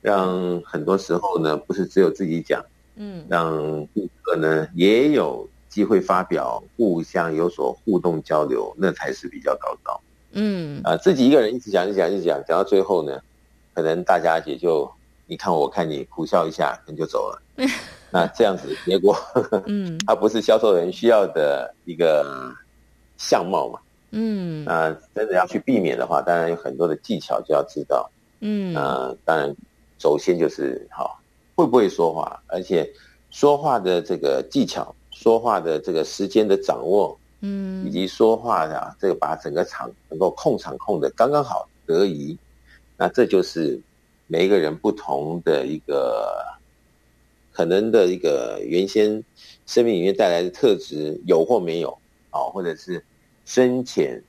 [0.03, 2.63] 让很多时候呢，不是只有自己讲，
[2.99, 10.01] 嗯，让顾客呢也有机会发表，互相有所互动交流，那才是比较高招。
[10.33, 13.19] 嗯，啊、呃，自己一个人一直讲一直讲一直讲，讲到最后呢，
[13.73, 14.91] 可能大家也就
[15.27, 17.43] 你看我看你苦笑一下，可能就走了。
[18.11, 19.15] 那这样子结果，
[19.67, 22.51] 嗯， 它不是销售人需要的一个
[23.19, 23.79] 相貌嘛，
[24.13, 29.55] 嗯，那真的要去避免的话，当然有很多的技巧就要知道，嗯，呃，当然
[29.99, 31.21] 首先就是好
[31.59, 32.89] 会不会说话，而且
[33.33, 42.39] 说话的这个技巧，说话的这个时间的掌握，嗯，以及说话的这个把整个场能够控场控的刚刚好得宜，
[42.97, 43.81] 那这就是
[44.29, 46.45] 每一个人不同的一个。
[47.51, 49.25] 可能的一个原先
[49.67, 51.91] 生命里面带来的特质有或没有
[52.31, 53.05] 啊，或者是
[53.45, 54.23] 深浅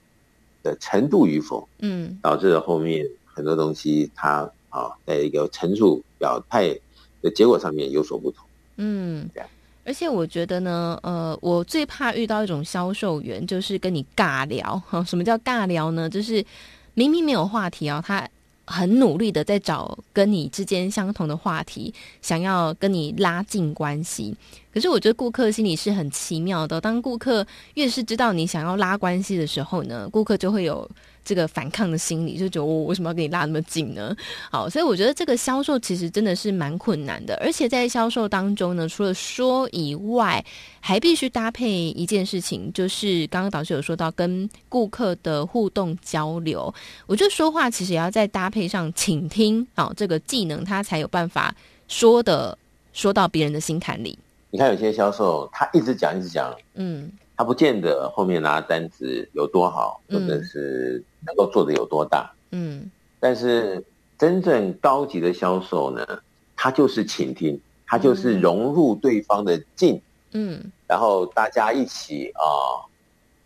[0.64, 6.76] 的程度与否，嗯，导致了后面很多东西它啊，在一个陈述表态
[7.22, 8.46] 的结果上面有所不同，
[8.78, 9.44] 嗯，对。
[9.86, 14.82] 而且我觉得呢，呃，我最怕遇到一种销售员，就是跟你尬聊。
[15.06, 16.10] 什么叫尬聊呢？
[16.10, 16.46] 就是
[16.94, 18.28] 明明没有话题啊，他。
[18.72, 21.92] 很努力的在找跟你之间相同的话题，
[22.22, 24.36] 想要跟你拉近关系。
[24.74, 27.46] 可是我觉得顾客心里是很奇妙的，当顾客
[27.76, 30.90] 越是知道你想要拉关系的时候呢，顾客就会有。
[31.26, 34.16] 这个反抗的心理，就觉得我为什么要跟你拉那么近呢？
[34.50, 40.44] 好，所以我觉得这个销售其实真的是蛮困难的，而且在销售当中呢，除了说以外，
[40.80, 46.74] 还必须搭配一件事情，就是刚刚导师有说到跟顾客的互动交流。
[47.06, 51.54] 我觉得说话其实也要再搭配上倾听，好，这个技能他才有办法
[51.88, 52.58] 说的
[52.92, 54.18] 说到别人的心坎里。
[54.52, 57.12] 你看有些销售，他一直讲一直讲，嗯。
[57.38, 62.30] 他不见得后面拿单子有多好，或者是能够做的有多大。
[62.52, 63.82] 嗯，但是
[64.18, 66.06] 真正高级的销售呢，
[66.54, 70.02] 他就是倾听，他就是融入对方的境。
[70.34, 72.84] 嗯，然后大家一起啊、哦，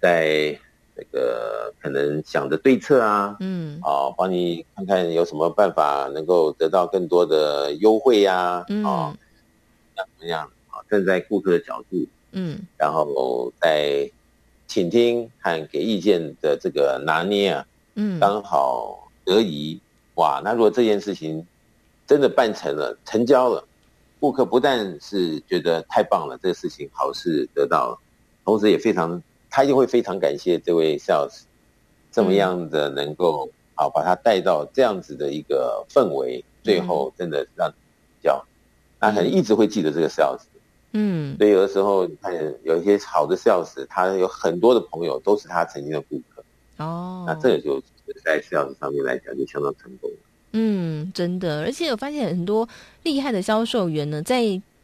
[0.01, 0.58] 在
[0.95, 9.16] 那个可能想着对策啊，嗯，啊，帮你看看有什么办法能够得到更多的优惠呀、啊，嗯，啊，
[9.95, 10.62] 怎么样啊？
[10.93, 12.05] 站在顾客的角度。
[12.35, 14.09] 嗯，然后在
[14.67, 17.65] 倾听和给意见的这个拿捏啊，
[17.95, 19.79] 嗯，刚好得宜。
[20.15, 21.45] 哇，那如果这件事情
[22.07, 23.63] 真的办成了，成交了，
[24.19, 27.99] 顾客不但是觉得太棒了，这个事情好事得到了，
[28.45, 31.41] 同时也非常，他一定会非常感谢这位 sales，
[32.11, 37.71] 这么样的能够好把他带到这样子的一个氛围，最后真的让
[38.23, 38.43] 交，
[38.99, 40.41] 他可能一直会记得这个 sales。
[40.93, 42.33] 嗯，所以有的时候你看
[42.63, 46.43] 有一些好的 sales，他有很多的朋友都是他曾经的顾客。
[46.77, 47.81] 哦，那这个就
[48.23, 50.09] 在 sales 上面来讲就相当成功。
[50.51, 52.67] 嗯，真的，而且我发现很多
[53.01, 54.43] 厉害的销售员呢，在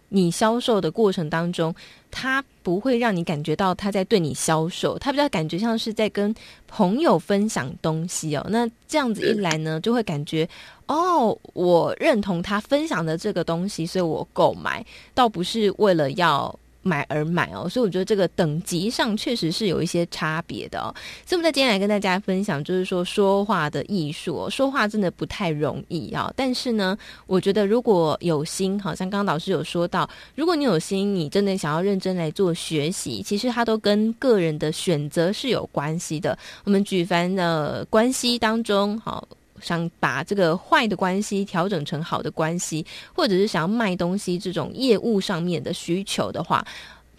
[0.09, 1.73] 你销售的过程当中，
[2.11, 6.33] 他不会让你感觉到他在对你销售，他比较感觉像是在跟
[6.67, 8.45] 朋友分享东西哦。
[8.49, 10.47] 那这样子一来呢，就会感觉
[10.87, 16.53] 哦，我认同他分享的这个东西，所以我购买，倒不是为了要。
[16.81, 20.93] 买而买哦，所以我觉得这个等级上确实是有一些差别的哦。
[21.25, 26.31] 所以我们在今天来跟大家分享，就是说说话的艺术哦，说话真的不太容易啊。
[26.35, 36.37] 但是呢，我觉得如果有心，好像刚刚老师有说到，如果你有心，你真的想要认真来做学习，其实它都跟个人的选择是有关系的。
[36.63, 39.27] 我们举凡的关系当中，好。
[39.61, 46.65] 想把这个坏的关系调整成好的关系，或者是想要卖东西这种业务上面的需求的话，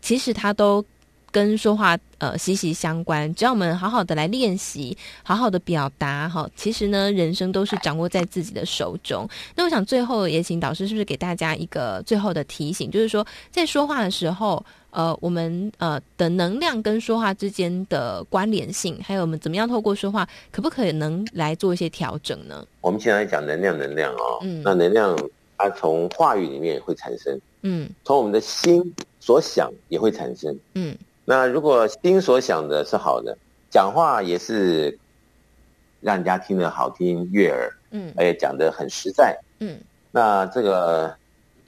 [0.00, 0.84] 其实它都
[1.30, 3.32] 跟说话呃息息相关。
[3.34, 9.28] 只要我们好好的来练习，好好的表达哈，其实呢，人生都是掌握在自己的手中。
[9.54, 14.64] 那我想最后也请导师是不是给大家一个最后的提醒，就是说在说话的时候。
[14.90, 22.66] 呃，我们呃的能量跟说话之间的关联性，还有我们怎么样透过说话，可不可能来做一些调整呢？
[22.80, 25.16] 我们现在讲能量，能量哦，嗯，那能量
[25.56, 33.38] 它从话语里面会产生，嗯，从我们的心所想也会产生，嗯，那如果心所想的是好的，
[33.70, 34.98] 讲话也是
[36.00, 39.78] 让人家听得好听悦耳，嗯，而且讲得很实在，嗯，
[40.10, 41.16] 那这个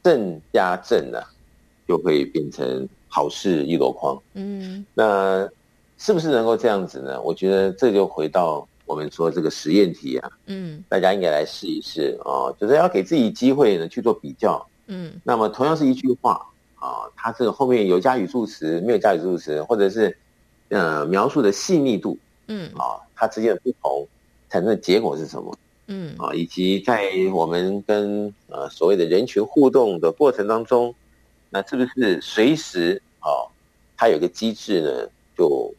[0.02, 1.22] 正加正呢，
[1.86, 2.88] 就会变成。
[3.14, 5.46] 好事一箩筐，嗯，那
[5.98, 7.20] 是不是能够这样子呢？
[7.20, 16.40] 我觉得这就回到我们说这个实验题啊，嗯，大家应该来试一试啊，就是要给自己机会呢去做比较，嗯，那么同样是一句话
[16.76, 20.16] 啊，它这个后面有加语助词，没有加语助词，或者是
[20.70, 24.08] 呃描述的细腻度，嗯，啊，它之间的不同
[24.48, 25.54] 产生的结果是什么？
[25.88, 30.94] 嗯，啊，以及在我们跟呃所谓的人群互动的过程当中。
[31.55, 33.44] 那是不是随时哦，
[33.94, 35.09] 它有个机制呢？
[35.36, 35.72] 就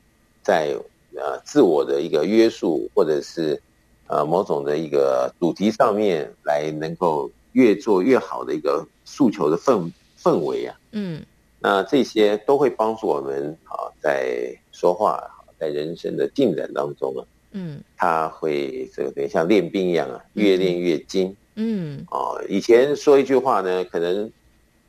[0.44, 0.76] 在
[1.16, 3.60] 呃自我的一个约束，或者是
[4.08, 10.76] 呃某种的一个主题上面来能够越做越好的一个诉求的氛氛围啊。
[10.92, 11.24] 嗯，
[11.60, 15.20] 那这些都会帮助我们啊，在说话，
[15.58, 21.36] 在人生的进展当中啊，嗯，他会这个等于像练兵一样啊，越练越精。
[21.56, 24.32] 嗯，哦，以前说一句话呢，可能。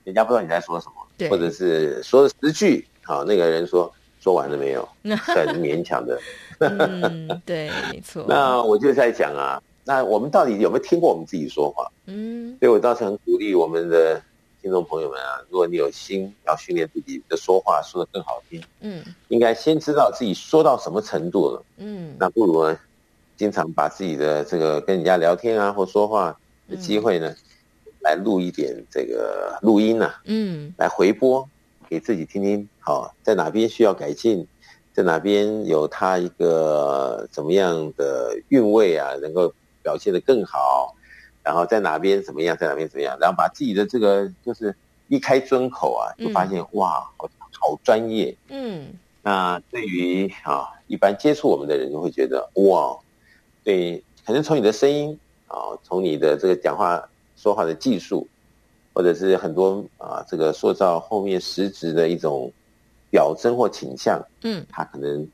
[0.05, 4.89] 人家不知道你在说什么，对，或者是说了十句，好，那个人说说完了没有？
[5.25, 6.21] 算是勉强的。
[6.59, 8.25] 嗯，对，没错。
[8.29, 11.91] 那我就在讲啊，那我们到底有没有听过我们自己说话？
[12.07, 14.21] 嗯，所以我倒是很鼓励我们的
[14.63, 21.63] 听众朋友们啊，如果你有心要训练自己的说话说的更好听，嗯，应该先知道自己说到什么程度了。
[21.79, 22.79] 嗯，那不如呢，
[23.37, 26.37] 经常把自己的这个跟人家聊天啊或说话
[26.69, 27.29] 的机会呢。
[27.31, 27.37] 嗯
[28.05, 31.49] 来录一点这个录音呢、啊，嗯，来回播
[31.89, 34.47] 给自己听听，好，在哪边需要改进，
[34.93, 39.51] 在哪边有他一个怎么样的韵味啊，能够
[39.83, 40.95] 表现得更好，
[41.43, 44.77] 然后在哪边怎么样，在哪边怎么样，然后把自己的这个就是
[45.09, 48.93] 一开尊口啊，就发现、嗯、哇，好好专业，嗯，
[49.23, 52.99] 那对于啊一般接触我们的人就会觉得哇，
[53.65, 57.03] 对，可能从你的声音啊，从你的这个讲话。
[57.45, 58.27] 说话的技术，
[58.95, 62.51] 或者是很多啊，这个塑造后面实质的一种
[63.11, 65.29] 表征或倾向，嗯，他可能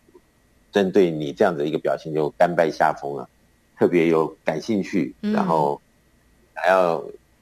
[0.72, 3.28] 针对你这样的一个表现就甘拜下风了，
[3.78, 5.80] 特别有感兴趣，然后
[6.52, 7.00] 还要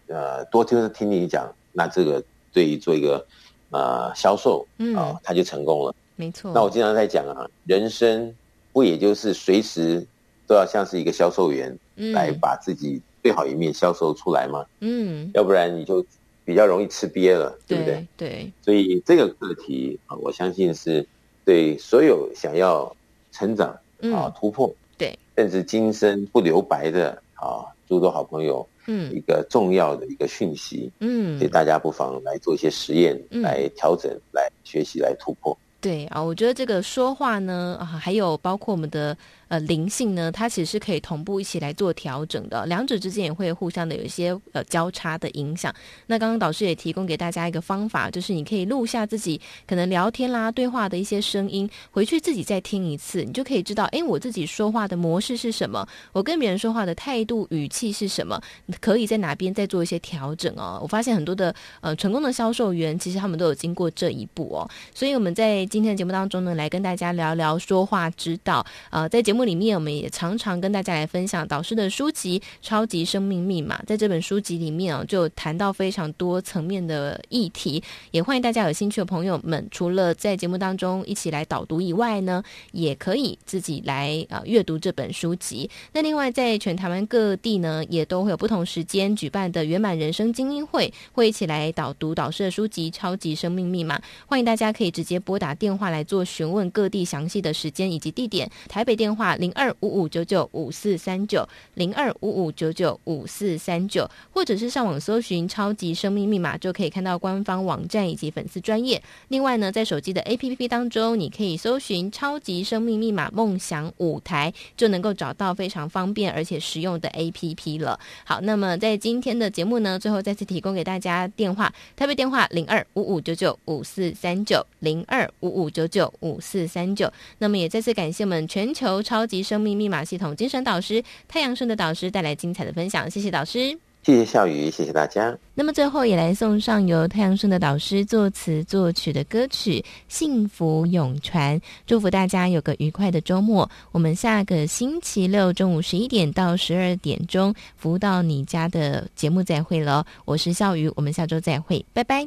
[0.08, 3.26] 呃多就是听你讲，那这个对于做一个
[3.70, 6.52] 呃销售啊，他就成功了，没错。
[6.54, 8.34] 那我经常在讲啊，人生
[8.74, 10.06] 不也就是随时
[10.46, 11.74] 都要像是一个销售员，
[12.12, 13.00] 来把自己。
[13.22, 16.04] 最好一面销售出来嘛，嗯，要不然你就
[16.44, 18.06] 比较容易吃瘪了，对不对？
[18.16, 21.06] 对，所以这个课题啊，我相信是
[21.44, 22.94] 对所有想要
[23.32, 23.68] 成长
[24.14, 35.56] 啊、突破，对，甚至今生不留白的啊诸多好朋友，嗯，一个重要的一个讯息，嗯，所以大家不妨来做一些实验，来调整，来学习，来突破。
[35.80, 39.16] 对啊，我觉得这个说话呢，啊，还有包括我们的
[39.49, 45.74] 呃灵性呢，它其实是可以同步一起来做调整的，两者之间也会互相的有一些呃交叉的影响。
[46.07, 58.40] 那刚刚导师也提供给大家一个方法，就是你可以录下自己可能聊天啦、对话的一些声音，回去自己再听一次，你就可以知道，哎，我自己说话的模式是什么，我跟别人说话的态度语气是什么，
[58.80, 60.78] 可以在哪边再做一些调整哦。
[60.82, 64.68] 我发现很多的呃成功的销售员，其实他们都有经过这一步哦。
[64.94, 68.64] 所以我们在今天的节目当中呢，来跟大家聊聊说话之道。
[68.90, 73.78] 呃，在节目目里面，我们也常常跟大家来分享导师的书籍《超级生命密码》。
[73.86, 77.80] 在这本书籍里面啊，就谈到非常多层面的议题。
[78.11, 85.70] 也欢迎大家有兴趣的朋友们，除了在节目当中一起来导读以外呢，也可以自己来呃阅读这本书籍。
[85.93, 93.97] 那另外，在全台湾各地呢，也都会有不同时间举办的圆满人生精英会，会一起来导读导师的书籍《超级生命密码》。
[94.26, 98.51] 欢迎大家可以直接拨打电话来做询问各地详细的时间以及地点。
[98.68, 109.02] 台北电话零二五五九九五四三九零二五五九九五四三九，或者是上网搜寻“超级生命密码”，就可以看到官方网站以及粉丝专业。
[109.28, 117.98] 另外呢，在手机的 APP 当中，你可以搜寻“超级生命密码梦想舞台”，就能够找到非常方便而且实用的 APP 了。
[118.24, 127.12] 好，那么在今天的节目呢，最后再次提供给大家电话：台北电话零二五五九九五四三九零二五五九九五四三九。
[127.38, 133.78] 那么也再次感谢我们全球超级生命密码系统精神导师太阳盛的导师带来精彩的分享，谢谢导师。
[134.04, 135.36] 谢谢笑宇，谢谢大家。
[135.54, 143.68] 那么最后也来送上由太阳顺的导师作词作曲的歌曲《幸福永传》，祝福大家有个愉快的周末。
[143.92, 150.02] 我们下个星期六中午十一点到十二点钟，服务到你家的节目再会喽。
[150.24, 152.26] 我是笑宇，我们下周再会，拜拜。